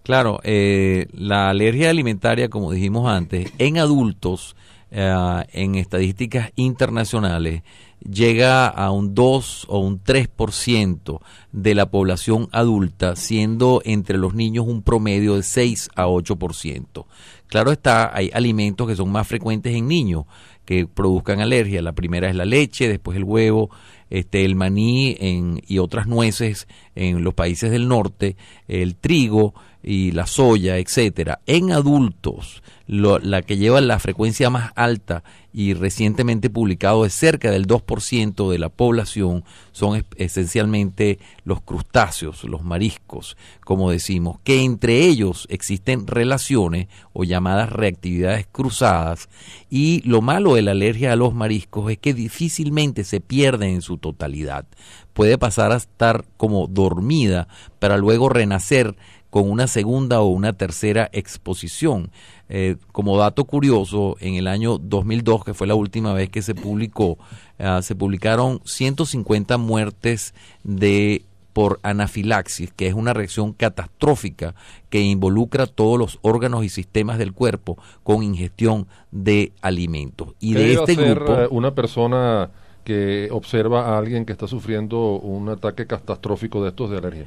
Claro, 0.02 0.40
la 0.44 1.50
alergia 1.50 1.90
alimentaria, 1.90 2.48
como 2.48 2.72
dijimos 2.72 3.08
antes, 3.08 3.52
en 3.58 3.78
adultos, 3.78 4.56
en 4.90 5.74
estadísticas 5.74 6.52
internacionales, 6.56 7.62
llega 8.00 8.66
a 8.68 8.90
un 8.90 9.14
2 9.14 9.66
o 9.68 9.78
un 9.78 10.02
3% 10.02 11.20
de 11.52 11.74
la 11.74 11.90
población 11.90 12.48
adulta, 12.52 13.16
siendo 13.16 13.80
entre 13.84 14.18
los 14.18 14.34
niños 14.34 14.66
un 14.68 14.82
promedio 14.82 15.36
de 15.36 15.42
6 15.42 15.88
a 15.96 16.06
8%. 16.06 17.06
Claro 17.46 17.72
está, 17.72 18.14
hay 18.14 18.30
alimentos 18.34 18.86
que 18.86 18.96
son 18.96 19.10
más 19.10 19.26
frecuentes 19.26 19.74
en 19.74 19.88
niños 19.88 20.24
que 20.66 20.86
produzcan 20.86 21.40
alergia. 21.40 21.82
La 21.82 21.92
primera 21.92 22.28
es 22.28 22.34
la 22.34 22.44
leche, 22.44 22.88
después 22.88 23.16
el 23.16 23.24
huevo, 23.24 23.70
este, 24.14 24.44
el 24.44 24.54
maní 24.54 25.16
en, 25.18 25.60
y 25.66 25.78
otras 25.78 26.06
nueces 26.06 26.68
en 26.94 27.24
los 27.24 27.34
países 27.34 27.72
del 27.72 27.88
norte, 27.88 28.36
el 28.68 28.94
trigo 28.94 29.54
y 29.84 30.12
la 30.12 30.26
soya, 30.26 30.78
etcétera. 30.78 31.40
En 31.46 31.70
adultos, 31.72 32.62
la 32.86 33.42
que 33.42 33.56
lleva 33.56 33.80
la 33.80 33.98
frecuencia 33.98 34.50
más 34.50 34.72
alta 34.74 35.24
y 35.52 35.72
recientemente 35.72 36.50
publicado 36.50 37.06
es 37.06 37.14
cerca 37.14 37.50
del 37.50 37.66
2% 37.66 38.50
de 38.50 38.58
la 38.58 38.68
población 38.68 39.44
son 39.72 40.04
esencialmente 40.16 41.18
los 41.44 41.62
crustáceos, 41.62 42.44
los 42.44 42.62
mariscos, 42.62 43.36
como 43.64 43.90
decimos, 43.90 44.38
que 44.42 44.62
entre 44.62 45.06
ellos 45.06 45.46
existen 45.48 46.06
relaciones 46.06 46.88
o 47.12 47.24
llamadas 47.24 47.72
reactividades 47.72 48.46
cruzadas 48.50 49.28
y 49.70 50.02
lo 50.04 50.20
malo 50.20 50.54
de 50.54 50.62
la 50.62 50.72
alergia 50.72 51.12
a 51.12 51.16
los 51.16 51.34
mariscos 51.34 51.90
es 51.90 51.98
que 51.98 52.12
difícilmente 52.14 53.04
se 53.04 53.20
pierde 53.20 53.68
en 53.68 53.80
su 53.80 53.96
totalidad. 53.96 54.66
Puede 55.12 55.38
pasar 55.38 55.70
a 55.70 55.76
estar 55.76 56.24
como 56.36 56.66
dormida 56.66 57.46
para 57.78 57.96
luego 57.96 58.28
renacer 58.28 58.96
con 59.34 59.50
una 59.50 59.66
segunda 59.66 60.20
o 60.20 60.28
una 60.28 60.52
tercera 60.52 61.10
exposición. 61.12 62.12
Eh, 62.48 62.76
como 62.92 63.18
dato 63.18 63.46
curioso, 63.46 64.16
en 64.20 64.36
el 64.36 64.46
año 64.46 64.78
2002, 64.78 65.44
que 65.44 65.54
fue 65.54 65.66
la 65.66 65.74
última 65.74 66.14
vez 66.14 66.30
que 66.30 66.40
se 66.40 66.54
publicó, 66.54 67.18
ah, 67.58 67.82
se 67.82 67.96
publicaron 67.96 68.60
150 68.64 69.58
muertes 69.58 70.34
de 70.62 71.24
por 71.52 71.80
anafilaxis, 71.82 72.72
que 72.72 72.86
es 72.86 72.94
una 72.94 73.12
reacción 73.12 73.54
catastrófica 73.54 74.54
que 74.88 75.00
involucra 75.00 75.66
todos 75.66 75.98
los 75.98 76.20
órganos 76.22 76.64
y 76.64 76.68
sistemas 76.68 77.18
del 77.18 77.32
cuerpo 77.32 77.76
con 78.04 78.22
ingestión 78.22 78.86
de 79.10 79.50
alimentos. 79.62 80.28
Y 80.38 80.54
de 80.54 80.74
este 80.74 80.94
grupo, 80.94 81.34
eh, 81.34 81.48
una 81.50 81.74
persona 81.74 82.52
que 82.84 83.28
observa 83.32 83.86
a 83.86 83.98
alguien 83.98 84.24
que 84.24 84.32
está 84.32 84.46
sufriendo 84.46 85.18
un 85.18 85.48
ataque 85.48 85.86
catastrófico 85.86 86.62
de 86.62 86.68
estos 86.68 86.90
de 86.90 86.98
alergia? 86.98 87.26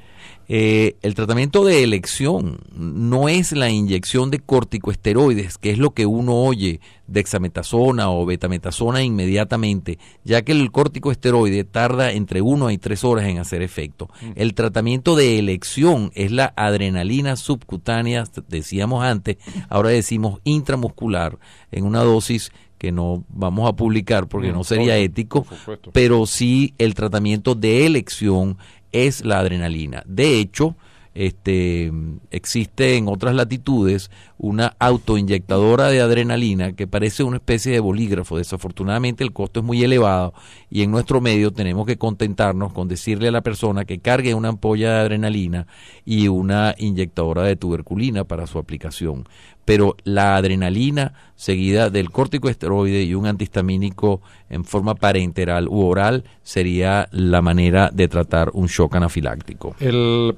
Eh, 0.50 0.96
el 1.02 1.14
tratamiento 1.14 1.66
de 1.66 1.84
elección 1.84 2.60
no 2.74 3.28
es 3.28 3.52
la 3.52 3.70
inyección 3.70 4.32
de 4.32 4.40
corticoesteroides, 4.40 5.58
que 5.58 5.72
es 5.72 5.78
lo 5.78 5.92
que 5.92 6.06
uno 6.06 6.36
oye, 6.36 6.80
dexametasona 7.08 8.10
o 8.10 8.26
betametasona 8.26 9.04
inmediatamente, 9.04 10.00
ya 10.24 10.44
que 10.44 10.54
el 10.54 10.72
corticoesteroide 10.72 11.66
tarda 11.66 12.12
entre 12.14 12.42
1 12.42 12.72
y 12.72 12.78
3 12.78 13.04
horas 13.04 13.26
en 13.26 13.40
hacer 13.40 13.62
efecto. 13.62 14.10
Mm. 14.22 14.32
El 14.36 14.54
tratamiento 14.54 15.18
de 15.18 15.38
elección 15.38 16.12
es 16.16 16.32
la 16.32 16.54
adrenalina 16.56 17.36
subcutánea, 17.36 18.24
decíamos 18.48 19.04
antes, 19.04 19.38
ahora 19.68 19.90
decimos 19.90 20.40
intramuscular, 20.46 21.40
en 21.72 21.86
una 21.86 22.04
dosis 22.04 22.52
que 22.78 22.92
no 22.92 23.24
vamos 23.30 23.68
a 23.68 23.76
publicar 23.76 24.28
porque 24.28 24.52
no 24.52 24.64
sería 24.64 24.98
ético, 24.98 25.46
pero 25.94 26.26
sí 26.26 26.74
el 26.78 26.94
tratamiento 26.94 27.56
de 27.56 27.86
elección 27.86 28.58
es 28.92 29.26
la 29.26 29.40
adrenalina. 29.40 30.04
De 30.06 30.40
hecho, 30.40 30.76
este, 31.18 31.92
existe 32.30 32.96
en 32.96 33.08
otras 33.08 33.34
latitudes 33.34 34.12
una 34.38 34.76
autoinyectadora 34.78 35.90
de 35.90 36.00
adrenalina 36.00 36.74
que 36.74 36.86
parece 36.86 37.24
una 37.24 37.38
especie 37.38 37.72
de 37.72 37.80
bolígrafo. 37.80 38.38
Desafortunadamente 38.38 39.24
el 39.24 39.34
costo 39.34 39.62
es 39.62 39.66
muy 39.66 39.84
elevado 39.84 40.36
y 40.70 40.84
en 40.84 40.92
nuestro 40.92 41.20
medio 41.20 41.52
tenemos 41.52 41.88
que 41.88 41.98
contentarnos 41.98 42.72
con 42.72 42.88
decirle 42.88 43.30
a 43.30 43.32
la 43.32 43.42
persona 43.42 43.86
que 43.86 43.98
cargue 43.98 44.36
una 44.36 44.50
ampolla 44.50 44.94
de 44.94 45.00
adrenalina 45.00 45.66
y 46.06 46.28
una 46.28 46.76
inyectadora 46.78 47.44
de 47.44 47.56
tuberculina 47.56 48.24
para 48.24 48.46
su 48.46 48.60
aplicación. 48.60 49.28
Pero 49.66 49.98
la 50.04 50.38
adrenalina 50.38 51.14
seguida 51.36 51.90
del 51.90 52.10
corticoesteroide 52.10 53.04
y 53.04 53.16
un 53.16 53.26
antihistamínico 53.26 54.22
en 54.50 54.64
forma 54.64 54.96
parenteral 54.96 55.68
u 55.68 55.82
oral 55.82 56.24
sería 56.42 57.10
la 57.12 57.42
manera 57.42 57.90
de 57.94 58.08
tratar 58.08 58.52
un 58.54 58.68
shock 58.68 58.96
anafiláctico. 58.96 59.76
El 59.80 60.36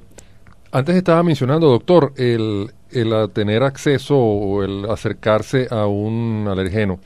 antes 0.72 0.96
estaba 0.96 1.22
mencionando, 1.22 1.68
doctor, 1.68 2.12
el, 2.16 2.70
el 2.90 3.30
tener 3.32 3.62
acceso 3.62 4.16
o 4.16 4.62
el 4.62 4.88
acercarse 4.90 5.68
a 5.70 5.86
un 5.86 6.46
alergeno. 6.48 7.00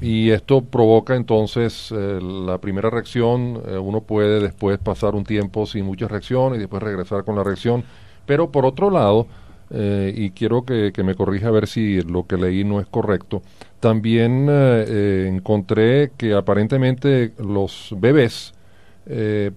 Y 0.00 0.30
esto 0.30 0.62
provoca 0.62 1.14
entonces 1.14 1.92
eh, 1.92 2.18
la 2.20 2.58
primera 2.58 2.90
reacción, 2.90 3.60
eh, 3.66 3.78
uno 3.78 4.00
puede 4.00 4.40
después 4.40 4.78
pasar 4.78 5.14
un 5.14 5.24
tiempo 5.24 5.66
sin 5.66 5.84
muchas 5.84 6.10
reacciones 6.10 6.56
y 6.56 6.60
después 6.60 6.82
regresar 6.82 7.24
con 7.24 7.36
la 7.36 7.44
reacción. 7.44 7.84
Pero 8.26 8.50
por 8.50 8.66
otro 8.66 8.90
lado, 8.90 9.26
eh, 9.70 10.12
y 10.16 10.30
quiero 10.30 10.64
que, 10.64 10.92
que, 10.92 11.02
me 11.02 11.14
corrija 11.14 11.48
a 11.48 11.52
ver 11.52 11.66
si 11.66 12.00
lo 12.02 12.26
que 12.26 12.36
leí 12.36 12.64
no 12.64 12.80
es 12.80 12.86
correcto, 12.86 13.42
también 13.80 14.48
encontré 14.48 16.12
que 16.16 16.34
aparentemente 16.34 17.32
los 17.38 17.94
bebés 17.98 18.54
eh, 19.06 19.50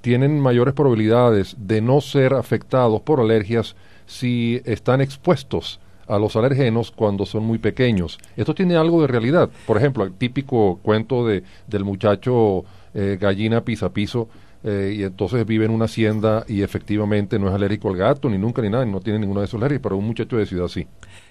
tienen 0.00 0.40
mayores 0.40 0.72
probabilidades 0.72 1.54
de 1.58 1.82
no 1.82 2.00
ser 2.00 2.32
afectados 2.34 3.02
por 3.02 3.20
alergias 3.20 3.76
si 4.06 4.62
están 4.64 5.00
expuestos 5.00 5.80
a 6.06 6.18
los 6.18 6.36
alergenos 6.36 6.92
cuando 6.92 7.26
son 7.26 7.44
muy 7.44 7.58
pequeños. 7.58 8.18
Esto 8.36 8.54
tiene 8.54 8.76
algo 8.76 9.02
de 9.02 9.08
realidad. 9.08 9.50
Por 9.66 9.76
ejemplo, 9.76 10.04
el 10.04 10.12
típico 10.14 10.78
cuento 10.82 11.26
de, 11.26 11.42
del 11.66 11.84
muchacho 11.84 12.64
eh, 12.94 13.18
gallina 13.20 13.64
pisa 13.64 13.92
piso 13.92 14.28
eh, 14.62 14.94
y 14.96 15.02
entonces 15.02 15.44
vive 15.44 15.66
en 15.66 15.72
una 15.72 15.86
hacienda 15.86 16.44
y 16.48 16.62
efectivamente 16.62 17.38
no 17.38 17.48
es 17.48 17.54
alérgico 17.54 17.90
al 17.90 17.96
gato, 17.96 18.30
ni 18.30 18.38
nunca, 18.38 18.62
ni 18.62 18.70
nada, 18.70 18.86
no 18.86 19.00
tiene 19.00 19.18
ninguna 19.18 19.40
de 19.40 19.46
esas 19.46 19.58
alergias, 19.58 19.82
pero 19.82 19.96
un 19.96 20.06
muchacho 20.06 20.36
de 20.36 20.46
ciudad 20.46 20.68
sí. 20.68 20.86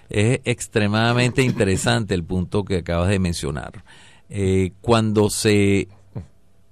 Es 0.08 0.40
extremadamente 0.44 1.42
interesante 1.42 2.14
el 2.14 2.22
punto 2.22 2.64
que 2.64 2.76
acabas 2.76 3.08
de 3.08 3.18
mencionar. 3.18 3.82
cuando 4.82 5.30
se 5.30 5.88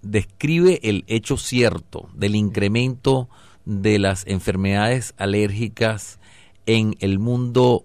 describe 0.04 0.80
el 0.82 1.04
hecho 1.06 1.36
cierto 1.36 2.08
del 2.14 2.34
incremento 2.36 3.28
de 3.64 3.98
las 3.98 4.26
enfermedades 4.26 5.14
alérgicas 5.16 6.18
en 6.66 6.96
el 7.00 7.18
mundo, 7.18 7.84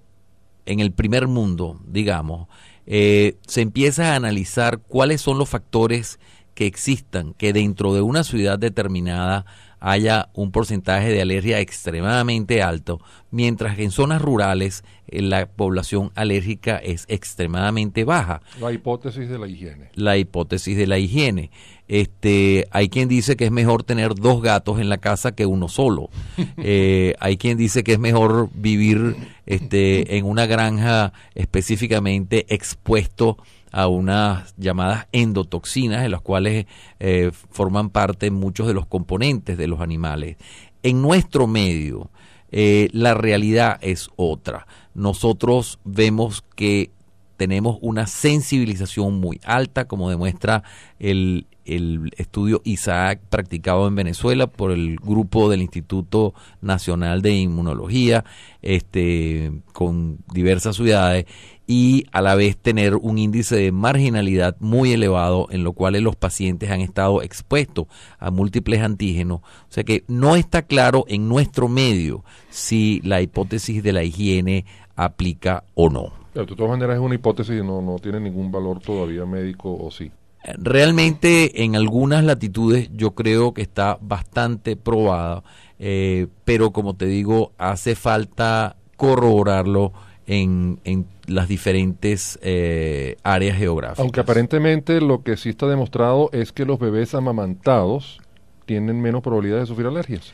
en 0.66 0.80
el 0.80 0.92
primer 0.92 1.28
mundo, 1.28 1.80
digamos, 1.88 2.48
eh, 2.86 3.38
se 3.48 3.62
empieza 3.62 4.14
a 4.14 4.16
analizar 4.16 4.80
cuáles 4.80 5.22
son 5.22 5.38
los 5.38 5.50
factores 5.50 6.20
que 6.54 6.66
existan, 6.66 7.34
que 7.34 7.54
dentro 7.54 7.94
de 7.94 8.02
una 8.02 8.24
ciudad 8.24 8.60
determinada 8.60 9.46
haya 9.80 10.30
un 10.34 10.52
porcentaje 10.52 11.10
de 11.10 11.22
alergia 11.22 11.60
extremadamente 11.60 12.62
alto, 12.62 13.00
mientras 13.32 13.76
que 13.76 13.84
en 13.84 13.92
zonas 13.92 14.22
rurales 14.22 14.84
eh, 15.08 15.22
la 15.22 15.46
población 15.48 16.12
alérgica 16.16 16.78
es 16.78 17.06
extremadamente 17.08 18.04
baja. 18.04 18.42
La 18.60 18.74
hipótesis 18.74 19.30
de 19.30 19.40
la 19.40 19.48
higiene. 19.48 19.90
La 19.94 20.18
hipótesis 20.18 20.76
de 20.76 20.88
la 20.88 20.98
higiene. 20.98 21.52
Este, 21.90 22.68
hay 22.70 22.88
quien 22.88 23.10
dice 23.10 23.36
que 23.36 23.46
es 23.46 23.52
mejor 23.52 23.84
tener 23.84 24.14
dos 24.14 24.44
gatos 24.44 24.80
en 24.80 24.90
la 24.90 25.00
casa 25.00 25.34
que 25.34 25.46
uno 25.46 25.68
solo. 25.68 26.10
Eh, 26.62 27.16
hay 27.20 27.38
quien 27.38 27.58
dice 27.58 27.84
que 27.84 27.94
es 27.94 28.00
mejor 28.00 28.50
vivir 28.54 29.16
este, 29.46 30.18
en 30.18 30.26
una 30.26 30.46
granja 30.46 31.14
específicamente 31.34 32.46
expuesto 32.54 33.38
a 33.72 33.88
unas 33.88 34.54
llamadas 34.58 35.08
endotoxinas, 35.12 36.06
en 36.06 36.12
las 36.12 36.22
cuales 36.22 36.66
eh, 37.00 37.32
forman 37.50 37.90
parte 37.90 38.30
muchos 38.30 38.68
de 38.68 38.74
los 38.74 38.86
componentes 38.86 39.58
de 39.58 39.68
los 39.68 39.80
animales. 39.80 40.38
En 40.84 41.02
nuestro 41.02 41.48
medio, 41.48 42.12
eh, 42.52 42.90
la 42.92 43.14
realidad 43.14 43.80
es 43.82 44.10
otra. 44.16 44.68
Nosotros 44.94 45.80
vemos 45.86 46.44
que 46.56 46.92
tenemos 47.40 47.78
una 47.80 48.06
sensibilización 48.06 49.22
muy 49.22 49.40
alta, 49.46 49.86
como 49.86 50.10
demuestra 50.10 50.62
el, 51.00 51.48
el, 51.64 52.12
estudio 52.18 52.62
Isaac 52.66 53.22
practicado 53.30 53.88
en 53.88 53.96
Venezuela 53.96 54.48
por 54.48 54.72
el 54.72 54.98
grupo 54.98 55.50
del 55.50 55.62
Instituto 55.62 56.34
Nacional 56.62 57.22
de 57.22 57.32
Inmunología, 57.38 58.26
este, 58.62 59.54
con 59.72 60.18
diversas 60.34 60.76
ciudades, 60.76 61.28
y 61.66 62.08
a 62.12 62.22
la 62.22 62.36
vez 62.36 62.58
tener 62.58 62.98
un 62.98 63.18
índice 63.18 63.56
de 63.56 63.72
marginalidad 63.72 64.58
muy 64.60 64.92
elevado, 64.92 65.48
en 65.50 65.64
lo 65.64 65.72
cual 65.72 65.94
los 65.94 66.18
pacientes 66.18 66.70
han 66.72 66.82
estado 66.82 67.22
expuestos 67.22 67.88
a 68.20 68.32
múltiples 68.32 68.82
antígenos. 68.82 69.40
O 69.40 69.70
sea 69.72 69.86
que 69.86 70.04
no 70.10 70.36
está 70.36 70.64
claro 70.64 71.06
en 71.08 71.30
nuestro 71.30 71.70
medio 71.70 72.26
si 72.50 73.00
la 73.06 73.22
hipótesis 73.22 73.82
de 73.82 73.94
la 73.94 74.04
higiene 74.04 74.66
aplica 74.98 75.64
o 75.74 75.90
no. 75.90 76.20
De 76.46 76.56
todas 76.56 76.72
maneras 76.72 76.96
es 76.96 77.02
una 77.02 77.16
hipótesis, 77.16 77.64
no, 77.64 77.82
no 77.82 77.98
tiene 77.98 78.20
ningún 78.20 78.52
valor 78.52 78.80
todavía 78.80 79.26
médico 79.26 79.76
o 79.76 79.92
sí. 79.92 80.12
Realmente 80.58 81.64
en 81.64 81.76
algunas 81.76 82.24
latitudes 82.24 82.90
yo 82.94 83.12
creo 83.12 83.54
que 83.54 83.62
está 83.62 83.98
bastante 84.02 84.78
probada, 84.78 85.44
eh, 85.80 86.28
pero 86.46 86.72
como 86.72 86.96
te 86.96 87.06
digo, 87.06 87.52
hace 87.58 87.96
falta 87.96 88.78
corroborarlo 88.96 89.92
en, 90.28 90.80
en 90.86 91.08
las 91.28 91.48
diferentes 91.48 92.40
eh, 92.42 93.18
áreas 93.24 93.58
geográficas. 93.58 94.00
Aunque 94.00 94.20
aparentemente 94.22 95.02
lo 95.02 95.24
que 95.24 95.38
sí 95.38 95.50
está 95.50 95.68
demostrado 95.68 96.30
es 96.32 96.52
que 96.52 96.66
los 96.66 96.80
bebés 96.80 97.16
amamantados 97.16 98.20
tienen 98.66 99.02
menos 99.02 99.22
probabilidad 99.22 99.60
de 99.60 99.66
sufrir 99.66 99.88
alergias. 99.88 100.34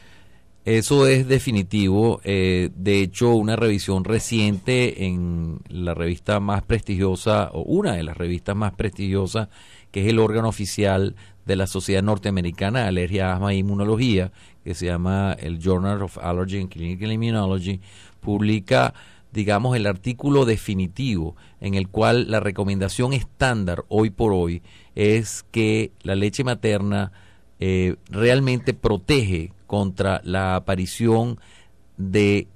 Eso 0.65 1.05
es 1.05 1.27
definitivo. 1.27 2.21
Eh, 2.23 2.71
de 2.75 3.01
hecho, 3.01 3.35
una 3.35 3.55
revisión 3.55 4.03
reciente 4.03 5.05
en 5.05 5.59
la 5.69 5.93
revista 5.93 6.39
más 6.39 6.63
prestigiosa, 6.63 7.51
o 7.53 7.61
una 7.61 7.93
de 7.93 8.01
las 8.01 8.17
revistas 8.17 8.55
más 8.55 8.73
prestigiosas, 8.73 9.49
que 9.91 10.01
es 10.01 10.07
el 10.07 10.17
órgano 10.17 10.49
oficial 10.49 11.15
de 11.45 11.55
la 11.55 11.67
Sociedad 11.67 12.01
Norteamericana 12.01 12.81
de 12.81 12.87
Alergia, 12.87 13.33
Asma 13.33 13.53
e 13.53 13.57
Inmunología, 13.57 14.31
que 14.63 14.73
se 14.73 14.87
llama 14.87 15.33
el 15.39 15.59
Journal 15.59 16.01
of 16.01 16.17
Allergy 16.17 16.59
and 16.59 16.69
Clinical 16.69 17.11
Immunology, 17.11 17.79
publica, 18.19 18.95
digamos, 19.31 19.75
el 19.75 19.85
artículo 19.85 20.45
definitivo 20.45 21.35
en 21.61 21.75
el 21.75 21.89
cual 21.89 22.31
la 22.31 22.39
recomendación 22.39 23.13
estándar 23.13 23.85
hoy 23.87 24.09
por 24.09 24.33
hoy 24.33 24.63
es 24.95 25.45
que 25.51 25.91
la 26.01 26.15
leche 26.15 26.43
materna 26.43 27.11
eh, 27.59 27.97
realmente 28.09 28.73
protege 28.73 29.51
contra 29.75 30.21
la 30.23 30.55
aparición 30.55 31.37
de 31.97 32.47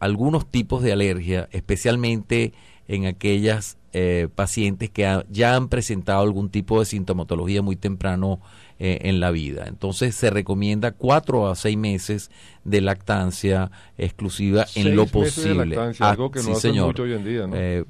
algunos 0.00 0.46
tipos 0.46 0.82
de 0.82 0.92
alergia, 0.92 1.46
especialmente 1.52 2.54
en 2.88 3.04
aquellas 3.04 3.76
eh, 3.92 4.28
pacientes 4.34 4.88
que 4.88 5.24
ya 5.28 5.56
han 5.56 5.68
presentado 5.68 6.22
algún 6.22 6.48
tipo 6.48 6.80
de 6.80 6.86
sintomatología 6.86 7.60
muy 7.60 7.76
temprano 7.76 8.40
eh, 8.78 9.00
en 9.02 9.20
la 9.20 9.30
vida. 9.30 9.66
Entonces 9.66 10.14
se 10.14 10.30
recomienda 10.30 10.92
cuatro 10.92 11.48
a 11.48 11.54
seis 11.54 11.76
meses 11.76 12.30
de 12.64 12.80
lactancia 12.80 13.70
exclusiva 13.98 14.64
en 14.74 14.96
lo 14.96 15.04
posible. 15.04 15.76
Ah, 16.00 16.12
algo 16.12 16.30
que 16.30 16.42
no 16.42 16.54
señor. 16.54 16.86
Mucho 16.86 17.02
hoy 17.02 17.12
en 17.12 17.24
día, 17.26 17.46
¿no? 17.46 17.56
Eh, 17.56 17.84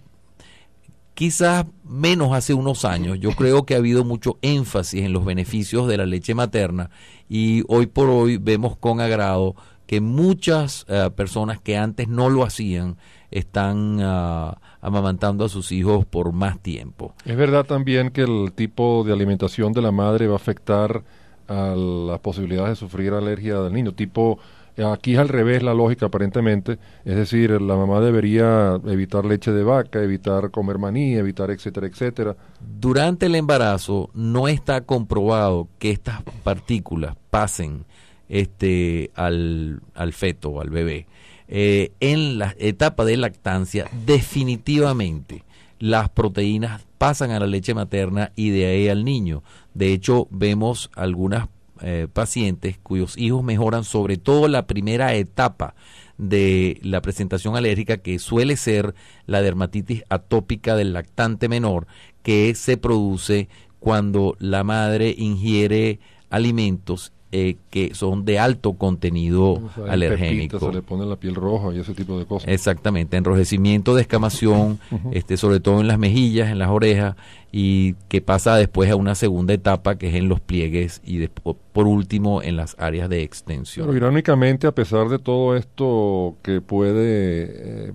quizás 1.14 1.66
menos 1.84 2.32
hace 2.32 2.54
unos 2.54 2.84
años. 2.84 3.18
Yo 3.20 3.30
creo 3.30 3.64
que 3.64 3.74
ha 3.74 3.78
habido 3.78 4.04
mucho 4.04 4.38
énfasis 4.42 5.02
en 5.02 5.12
los 5.12 5.24
beneficios 5.24 5.88
de 5.88 5.96
la 5.96 6.06
leche 6.06 6.34
materna 6.34 6.90
y 7.28 7.62
hoy 7.68 7.86
por 7.86 8.10
hoy 8.10 8.36
vemos 8.36 8.76
con 8.76 9.00
agrado 9.00 9.54
que 9.86 10.00
muchas 10.00 10.86
eh, 10.88 11.10
personas 11.14 11.60
que 11.60 11.76
antes 11.76 12.08
no 12.08 12.30
lo 12.30 12.44
hacían 12.44 12.96
están 13.30 13.98
ah, 14.00 14.58
amamantando 14.80 15.44
a 15.44 15.48
sus 15.48 15.72
hijos 15.72 16.04
por 16.06 16.32
más 16.32 16.60
tiempo. 16.60 17.14
Es 17.24 17.36
verdad 17.36 17.64
también 17.64 18.10
que 18.10 18.22
el 18.22 18.52
tipo 18.52 19.04
de 19.04 19.12
alimentación 19.12 19.72
de 19.72 19.82
la 19.82 19.90
madre 19.90 20.26
va 20.26 20.34
a 20.34 20.36
afectar 20.36 21.02
a 21.48 21.74
las 21.76 22.20
posibilidades 22.20 22.70
de 22.70 22.76
sufrir 22.76 23.12
alergia 23.12 23.60
del 23.60 23.72
niño, 23.72 23.92
tipo 23.92 24.38
Aquí 24.76 25.14
es 25.14 25.18
al 25.20 25.28
revés 25.28 25.62
la 25.62 25.72
lógica 25.72 26.06
aparentemente, 26.06 26.78
es 27.04 27.14
decir, 27.14 27.50
la 27.60 27.76
mamá 27.76 28.00
debería 28.00 28.80
evitar 28.86 29.24
leche 29.24 29.52
de 29.52 29.62
vaca, 29.62 30.02
evitar 30.02 30.50
comer 30.50 30.78
maní, 30.78 31.14
evitar 31.14 31.50
etcétera, 31.50 31.86
etcétera. 31.86 32.36
Durante 32.60 33.26
el 33.26 33.36
embarazo 33.36 34.10
no 34.14 34.48
está 34.48 34.80
comprobado 34.80 35.68
que 35.78 35.92
estas 35.92 36.22
partículas 36.42 37.16
pasen 37.30 37.84
este 38.28 39.12
al, 39.14 39.80
al 39.94 40.12
feto 40.12 40.60
al 40.60 40.70
bebé. 40.70 41.06
Eh, 41.46 41.92
en 42.00 42.38
la 42.38 42.54
etapa 42.58 43.04
de 43.04 43.16
lactancia 43.16 43.86
definitivamente 44.06 45.44
las 45.78 46.08
proteínas 46.08 46.86
pasan 46.98 47.30
a 47.30 47.38
la 47.38 47.46
leche 47.46 47.74
materna 47.74 48.32
y 48.34 48.50
de 48.50 48.66
ahí 48.66 48.88
al 48.88 49.04
niño. 49.04 49.42
De 49.74 49.92
hecho, 49.92 50.26
vemos 50.30 50.90
algunas 50.94 51.48
eh, 51.80 52.06
pacientes 52.12 52.78
cuyos 52.82 53.18
hijos 53.18 53.42
mejoran 53.42 53.84
sobre 53.84 54.16
todo 54.16 54.48
la 54.48 54.66
primera 54.66 55.14
etapa 55.14 55.74
de 56.18 56.78
la 56.82 57.02
presentación 57.02 57.56
alérgica 57.56 57.96
que 57.96 58.18
suele 58.18 58.56
ser 58.56 58.94
la 59.26 59.42
dermatitis 59.42 60.04
atópica 60.08 60.76
del 60.76 60.92
lactante 60.92 61.48
menor 61.48 61.86
que 62.22 62.54
se 62.54 62.76
produce 62.76 63.48
cuando 63.80 64.36
la 64.38 64.62
madre 64.64 65.14
ingiere 65.16 65.98
alimentos 66.30 67.12
eh, 67.36 67.56
que 67.68 67.96
son 67.96 68.24
de 68.24 68.38
alto 68.38 68.74
contenido 68.74 69.60
alergénico. 69.88 70.60
se 70.60 70.72
le 70.72 70.82
pone 70.82 71.04
la 71.04 71.16
piel 71.16 71.34
roja 71.34 71.74
y 71.74 71.80
ese 71.80 71.92
tipo 71.92 72.16
de 72.16 72.26
cosas. 72.26 72.48
Exactamente, 72.48 73.16
enrojecimiento, 73.16 73.96
descamación, 73.96 74.78
este, 75.10 75.36
sobre 75.36 75.58
todo 75.58 75.80
en 75.80 75.88
las 75.88 75.98
mejillas, 75.98 76.48
en 76.48 76.60
las 76.60 76.68
orejas, 76.68 77.16
y 77.50 77.94
que 78.08 78.20
pasa 78.20 78.54
después 78.54 78.88
a 78.88 78.94
una 78.94 79.16
segunda 79.16 79.52
etapa 79.52 79.98
que 79.98 80.10
es 80.10 80.14
en 80.14 80.28
los 80.28 80.38
pliegues 80.38 81.02
y 81.04 81.18
después, 81.18 81.56
por 81.72 81.88
último 81.88 82.40
en 82.40 82.54
las 82.54 82.76
áreas 82.78 83.08
de 83.08 83.24
extensión. 83.24 83.88
Pero 83.88 83.96
irónicamente, 83.96 84.68
a 84.68 84.72
pesar 84.72 85.08
de 85.08 85.18
todo 85.18 85.56
esto 85.56 86.36
que 86.40 86.60
puede 86.60 87.88
eh, 87.88 87.92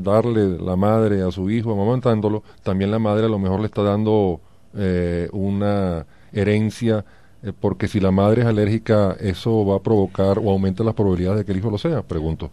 darle 0.00 0.58
la 0.58 0.76
madre 0.76 1.22
a 1.22 1.30
su 1.30 1.48
hijo 1.48 1.72
amamantándolo, 1.72 2.42
también 2.62 2.90
la 2.90 2.98
madre 2.98 3.24
a 3.24 3.30
lo 3.30 3.38
mejor 3.38 3.60
le 3.60 3.66
está 3.66 3.82
dando 3.82 4.42
eh, 4.74 5.30
una 5.32 6.04
herencia 6.32 7.06
eh, 7.42 7.52
porque 7.58 7.88
si 7.88 8.00
la 8.00 8.10
madre 8.10 8.42
es 8.42 8.46
alérgica, 8.46 9.16
¿eso 9.18 9.64
va 9.64 9.76
a 9.76 9.82
provocar 9.82 10.38
o 10.38 10.50
aumenta 10.50 10.84
las 10.84 10.94
probabilidades 10.94 11.40
de 11.40 11.44
que 11.44 11.52
el 11.52 11.58
hijo 11.58 11.70
lo 11.70 11.78
sea? 11.78 12.02
Pregunto. 12.02 12.50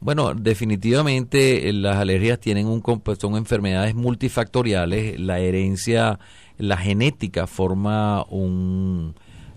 Bueno, 0.00 0.32
definitivamente 0.34 1.68
eh, 1.68 1.72
las 1.72 1.96
alergias 1.96 2.38
tienen 2.38 2.66
un 2.66 2.82
son 3.18 3.36
enfermedades 3.36 3.94
multifactoriales. 3.94 5.18
La 5.18 5.40
herencia, 5.40 6.20
la 6.56 6.76
genética 6.76 7.46
forma 7.46 8.24
un 8.30 9.14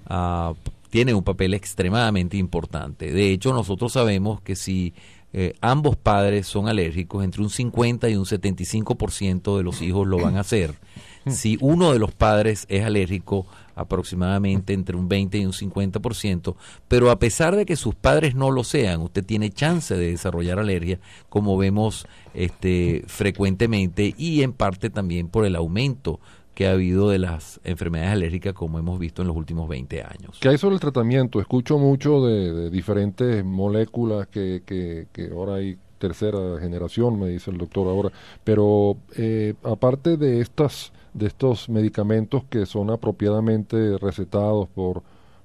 uh, 0.09 0.55
tiene 0.89 1.13
un 1.13 1.23
papel 1.23 1.53
extremadamente 1.53 2.37
importante. 2.37 3.11
De 3.11 3.31
hecho, 3.31 3.53
nosotros 3.53 3.93
sabemos 3.93 4.41
que 4.41 4.55
si 4.55 4.93
eh, 5.33 5.53
ambos 5.61 5.95
padres 5.95 6.47
son 6.47 6.67
alérgicos, 6.67 7.23
entre 7.23 7.41
un 7.41 7.49
50 7.49 8.09
y 8.09 8.15
un 8.15 8.25
75% 8.25 9.57
de 9.57 9.63
los 9.63 9.81
hijos 9.81 10.07
lo 10.07 10.19
van 10.19 10.37
a 10.37 10.41
hacer. 10.41 10.75
Si 11.27 11.57
uno 11.61 11.93
de 11.93 11.99
los 11.99 12.11
padres 12.11 12.65
es 12.67 12.83
alérgico, 12.83 13.45
aproximadamente 13.75 14.73
entre 14.73 14.95
un 14.95 15.07
20 15.07 15.37
y 15.37 15.45
un 15.45 15.53
50%, 15.53 16.55
pero 16.87 17.11
a 17.11 17.19
pesar 17.19 17.55
de 17.55 17.65
que 17.65 17.75
sus 17.75 17.95
padres 17.95 18.35
no 18.35 18.51
lo 18.51 18.63
sean, 18.63 19.01
usted 19.01 19.25
tiene 19.25 19.49
chance 19.49 19.95
de 19.95 20.11
desarrollar 20.11 20.59
alergia, 20.59 20.99
como 21.29 21.57
vemos 21.57 22.05
este, 22.33 23.03
frecuentemente 23.07 24.13
y 24.17 24.43
en 24.43 24.53
parte 24.53 24.89
también 24.89 25.27
por 25.27 25.45
el 25.45 25.55
aumento 25.55 26.19
que 26.53 26.67
ha 26.67 26.71
habido 26.71 27.09
de 27.09 27.19
las 27.19 27.61
enfermedades 27.63 28.11
alérgicas 28.11 28.53
como 28.53 28.77
hemos 28.77 28.99
visto 28.99 29.21
en 29.21 29.29
los 29.29 29.37
últimos 29.37 29.69
20 29.69 30.03
años. 30.03 30.37
¿Qué 30.41 30.49
hay 30.49 30.57
sobre 30.57 30.75
el 30.75 30.81
tratamiento? 30.81 31.39
Escucho 31.39 31.77
mucho 31.77 32.25
de, 32.25 32.69
diferentes 32.69 33.43
moléculas 33.45 34.27
que, 34.27 34.61
que, 34.65 35.07
que 35.13 35.29
ahora 35.31 35.55
hay 35.55 35.77
tercera 36.01 36.59
generación, 36.59 37.19
me 37.19 37.29
dice 37.29 37.51
el 37.51 37.57
doctor 37.57 37.87
ahora, 37.87 38.11
pero 38.43 38.97
eh, 39.15 39.53
aparte 39.63 40.17
de 40.17 40.41
estas 40.41 40.91
de 41.13 41.27
estos 41.27 41.69
medicamentos 41.69 42.43
que 42.49 42.65
son 42.65 42.89
apropiadamente 42.89 43.97
recetados 43.97 44.69
por, 44.69 45.03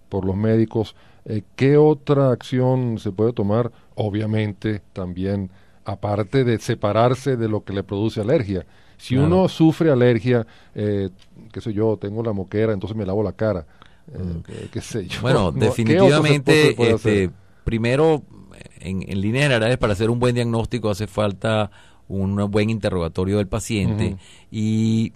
por 0.09 0.25
los 0.25 0.37
médicos, 0.37 0.95
eh, 1.25 1.43
¿qué 1.57 1.77
otra 1.77 2.31
acción 2.31 2.99
se 2.99 3.11
puede 3.13 3.33
tomar? 3.33 3.73
Obviamente 3.95 4.83
también 4.93 5.51
aparte 5.85 6.45
de 6.45 6.59
separarse 6.59 7.37
de 7.37 7.49
lo 7.49 7.65
que 7.65 7.73
le 7.73 7.83
produce 7.83 8.21
alergia. 8.21 8.67
Si 8.99 9.17
uno 9.17 9.49
sufre 9.49 9.91
alergia, 9.91 10.47
eh, 10.75 11.11
qué 11.53 11.61
sé 11.61 11.73
yo, 11.73 11.99
tengo 11.99 12.23
la 12.23 12.33
moquera, 12.33 12.73
entonces 12.73 12.97
me 12.97 13.05
lavo 13.05 13.23
la 13.23 13.33
cara. 13.33 13.67
Eh, 14.13 14.69
qué, 14.73 14.81
sé 14.81 15.07
yo. 15.07 15.21
Bueno, 15.21 15.53
definitivamente, 15.53 16.75
este, 16.91 17.31
primero, 17.65 18.23
en, 18.81 19.03
en 19.07 19.21
líneas 19.21 19.45
generales, 19.45 19.77
para 19.77 19.93
hacer 19.93 20.09
un 20.09 20.19
buen 20.19 20.35
diagnóstico 20.35 20.89
hace 20.89 21.07
falta 21.07 21.71
un 22.09 22.51
buen 22.51 22.71
interrogatorio 22.71 23.39
del 23.39 23.49
paciente 23.49 24.17
y 24.51 25.13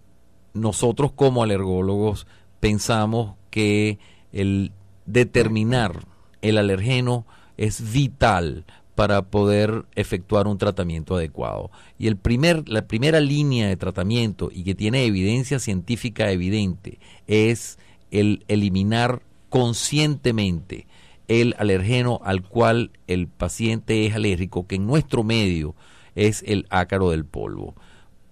nosotros 0.55 1.13
como 1.13 1.43
alergólogos 1.43 2.27
pensamos 2.61 3.35
que 3.51 3.99
el 4.33 4.73
determinar 5.07 6.05
el 6.43 6.59
alergeno 6.59 7.27
es 7.57 7.93
vital 7.93 8.65
para 8.95 9.23
poder 9.23 9.87
efectuar 9.95 10.47
un 10.47 10.59
tratamiento 10.59 11.17
adecuado. 11.17 11.71
Y 11.99 12.07
el 12.07 12.17
primer, 12.17 12.69
la 12.69 12.87
primera 12.87 13.21
línea 13.21 13.69
de 13.69 13.77
tratamiento 13.77 14.51
y 14.53 14.63
que 14.63 14.75
tiene 14.75 15.05
evidencia 15.05 15.59
científica 15.59 16.31
evidente 16.31 16.99
es 17.27 17.79
el 18.11 18.45
eliminar 18.49 19.23
conscientemente 19.49 20.87
el 21.29 21.55
alergeno 21.59 22.21
al 22.25 22.43
cual 22.43 22.91
el 23.07 23.29
paciente 23.29 24.05
es 24.07 24.15
alérgico, 24.15 24.67
que 24.67 24.75
en 24.75 24.87
nuestro 24.87 25.23
medio 25.23 25.77
es 26.17 26.43
el 26.47 26.67
ácaro 26.71 27.11
del 27.11 27.25
polvo. 27.25 27.75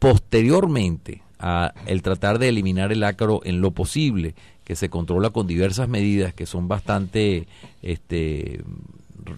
Posteriormente, 0.01 1.23
a 1.39 1.73
el 1.87 2.03
tratar 2.03 2.39
de 2.39 2.49
eliminar 2.49 2.93
el 2.93 3.05
ácaro 3.05 3.41
en 3.45 3.61
lo 3.61 3.73
posible, 3.73 4.35
que 4.65 4.77
se 4.77 4.91
controla 4.91 5.31
con 5.31 5.47
diversas 5.47 5.89
medidas 5.89 6.35
que 6.35 6.47
son 6.47 6.69
bastante 6.69 7.49
este, 7.83 8.63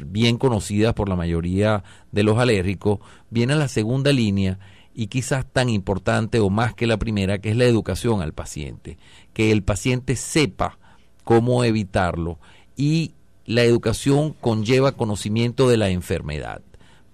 bien 0.06 0.38
conocidas 0.38 0.94
por 0.94 1.08
la 1.08 1.16
mayoría 1.16 1.84
de 2.12 2.22
los 2.22 2.38
alérgicos, 2.38 2.98
viene 3.30 3.54
la 3.54 3.68
segunda 3.68 4.12
línea 4.12 4.58
y 4.94 5.06
quizás 5.06 5.46
tan 5.46 5.68
importante 5.68 6.40
o 6.40 6.50
más 6.50 6.74
que 6.74 6.86
la 6.86 6.98
primera, 6.98 7.38
que 7.40 7.50
es 7.50 7.56
la 7.56 7.64
educación 7.64 8.22
al 8.22 8.32
paciente, 8.32 8.98
que 9.32 9.52
el 9.52 9.62
paciente 9.62 10.16
sepa 10.16 10.78
cómo 11.24 11.64
evitarlo 11.64 12.38
y 12.76 13.12
la 13.46 13.62
educación 13.62 14.34
conlleva 14.40 14.92
conocimiento 14.92 15.68
de 15.68 15.76
la 15.76 15.90
enfermedad, 15.90 16.62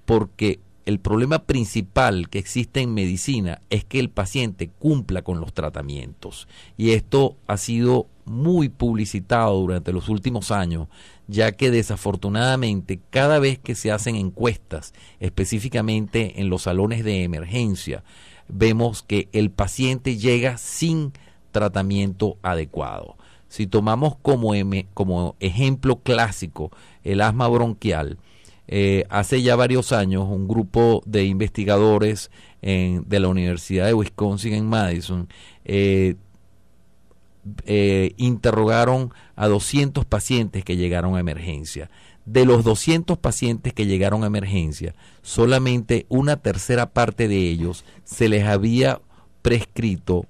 porque 0.05 0.61
el 0.87 1.01
problema 1.01 1.40
principal 1.40 2.31
que 2.31 2.38
existe 2.38 2.81
en 2.81 2.94
medicina 2.94 3.61
es 3.70 3.85
que 3.85 3.99
el 3.99 4.09
paciente 4.09 4.70
cumpla 4.70 5.22
con 5.22 5.40
los 5.40 5.53
tratamientos. 5.53 6.46
Y 6.77 6.92
esto 6.92 7.37
ha 7.49 7.57
sido 7.57 8.07
muy 8.25 8.68
publicitado 8.68 9.59
durante 9.61 9.92
los 9.92 10.09
últimos 10.09 10.53
años, 10.53 10.87
ya 11.27 11.53
que 11.53 11.72
desafortunadamente 11.72 13.01
cada 13.11 13.40
vez 13.40 13.59
que 13.59 13.75
se 13.75 13.90
hacen 13.90 14.14
encuestas, 14.14 14.94
específicamente 15.18 16.40
en 16.40 16.51
los 16.51 16.62
salones 16.62 17.05
de 17.05 17.25
emergencia, 17.25 18.05
vemos 18.49 19.03
que 19.03 19.29
el 19.33 19.51
paciente 19.51 20.16
llega 20.16 20.57
sin 20.57 21.12
tratamiento 21.51 22.37
adecuado. 22.42 23.16
Si 23.49 23.66
tomamos 23.66 24.16
como, 24.22 24.53
como 24.94 25.35
ejemplo 25.40 25.96
clásico 25.96 26.70
el 27.03 27.20
asma 27.20 27.49
bronquial, 27.49 28.18
eh, 28.68 29.05
hace 29.11 29.42
ya 29.42 29.57
varios 29.57 29.92
años 29.92 30.24
un 30.29 30.48
grupo 30.48 31.02
de 31.07 31.24
investigadores 31.24 32.31
de 32.62 33.20
la 33.20 33.29
Universidad 33.29 33.87
de 33.87 33.94
Wisconsin 33.94 34.55
en 34.55 34.66
Madison 34.66 35.29
eh, 35.64 36.16
eh, 37.64 38.12
interrogaron 38.16 39.12
a 39.37 39.46
200 39.46 40.05
pacientes 40.05 40.64
que 40.64 40.76
llegaron 40.76 41.14
a 41.14 41.20
emergencia. 41.20 41.90
De 42.24 42.44
los 42.44 42.64
200 42.64 43.18
pacientes 43.18 43.72
que 43.72 43.87
llegaron 43.87 44.24
a 44.24 44.26
emergencia, 44.26 44.96
solamente 45.22 46.07
una 46.09 46.37
tercera 46.38 46.87
parte 46.87 47.29
de 47.29 47.37
ellos 47.37 47.85
se 48.02 48.29
les 48.29 48.44
había 48.44 49.00
prescrito 49.42 50.26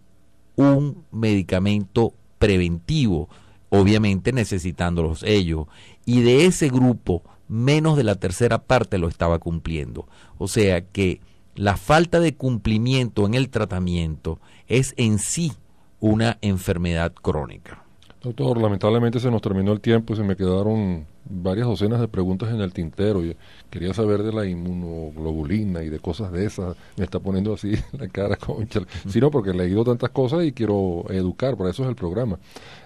un 0.56 1.04
medicamento 1.10 2.12
preventivo, 2.38 3.30
obviamente 3.70 4.32
necesitándolos 4.32 5.22
ellos. 5.22 5.68
Y 6.04 6.20
de 6.20 6.44
ese 6.44 6.68
grupo, 6.68 7.22
menos 7.48 7.96
de 7.96 8.04
la 8.04 8.16
tercera 8.16 8.58
parte 8.58 8.98
lo 8.98 9.08
estaba 9.08 9.38
cumpliendo. 9.38 10.06
O 10.38 10.48
sea 10.48 10.80
que 10.82 11.20
la 11.54 11.76
falta 11.76 12.20
de 12.20 12.34
cumplimiento 12.34 13.26
en 13.26 13.34
el 13.34 13.48
tratamiento 13.48 14.38
es 14.68 14.94
en 14.96 15.18
sí 15.18 15.52
una 16.00 16.38
enfermedad 16.42 17.12
crónica. 17.14 17.82
Doctor, 18.22 18.60
lamentablemente 18.60 19.20
se 19.20 19.30
nos 19.30 19.40
terminó 19.40 19.72
el 19.72 19.80
tiempo 19.80 20.16
se 20.16 20.22
me 20.22 20.36
quedaron 20.36 21.06
varias 21.28 21.66
docenas 21.66 22.00
de 22.00 22.08
preguntas 22.08 22.50
en 22.50 22.60
el 22.60 22.72
tintero. 22.72 23.24
y 23.24 23.36
quería 23.70 23.94
saber 23.94 24.22
de 24.22 24.32
la 24.32 24.46
inmunoglobulina 24.46 25.82
y 25.82 25.88
de 25.88 25.98
cosas 25.98 26.32
de 26.32 26.44
esas. 26.46 26.76
Me 26.96 27.04
está 27.04 27.20
poniendo 27.20 27.54
así 27.54 27.72
la 27.98 28.08
cara, 28.08 28.36
concha. 28.36 28.80
Sino 29.08 29.30
porque 29.30 29.50
he 29.50 29.54
leído 29.54 29.84
tantas 29.84 30.10
cosas 30.10 30.44
y 30.44 30.52
quiero 30.52 31.04
educar, 31.10 31.56
para 31.56 31.70
eso 31.70 31.82
es 31.82 31.88
el 31.88 31.96
programa. 31.96 32.38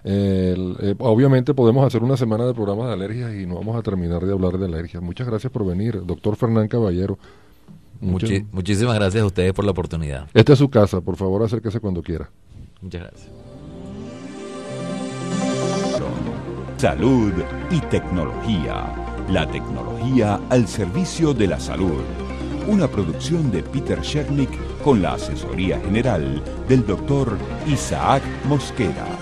Eh, 0.05 0.95
obviamente 0.99 1.55
podemos 1.55 1.87
hacer 1.87 2.03
una 2.03 2.17
semana 2.17 2.47
de 2.47 2.55
programas 2.55 2.89
de 2.89 2.93
alergias 2.95 3.35
y 3.35 3.47
no 3.47 3.57
vamos 3.57 3.77
a 3.77 3.83
terminar 3.83 4.25
de 4.25 4.33
hablar 4.33 4.59
de 4.59 4.67
alergias. 4.67 5.03
Muchas 5.03 5.27
gracias 5.27 5.53
por 5.53 5.67
venir, 5.67 6.05
doctor 6.05 6.37
Fernán 6.37 6.69
Caballero. 6.69 7.19
muchísimas 8.01 8.95
gracias 8.95 9.23
a 9.23 9.27
ustedes 9.27 9.53
por 9.53 9.65
la 9.65 9.73
oportunidad. 9.73 10.29
Esta 10.35 10.53
es 10.55 10.59
su 10.59 10.71
casa, 10.71 11.01
por 11.01 11.17
favor 11.17 11.43
acérquese 11.43 11.81
cuando 11.81 12.03
quiera. 12.03 12.31
Muchas 12.81 13.03
gracias. 13.03 13.40
Salud 16.81 17.35
y 17.71 17.79
tecnología. 17.91 18.91
La 19.29 19.47
tecnología 19.47 20.41
al 20.49 20.67
servicio 20.67 21.35
de 21.35 21.47
la 21.47 21.61
salud. 21.61 22.01
Una 22.67 22.89
producción 22.89 23.51
de 23.51 23.63
Peter 23.63 24.01
Shernick 24.01 24.49
con 24.83 25.03
la 25.03 25.13
asesoría 25.13 25.79
general 25.81 26.43
del 26.71 26.87
doctor 26.87 27.37
Isaac 27.67 28.23
Mosquera. 28.49 29.20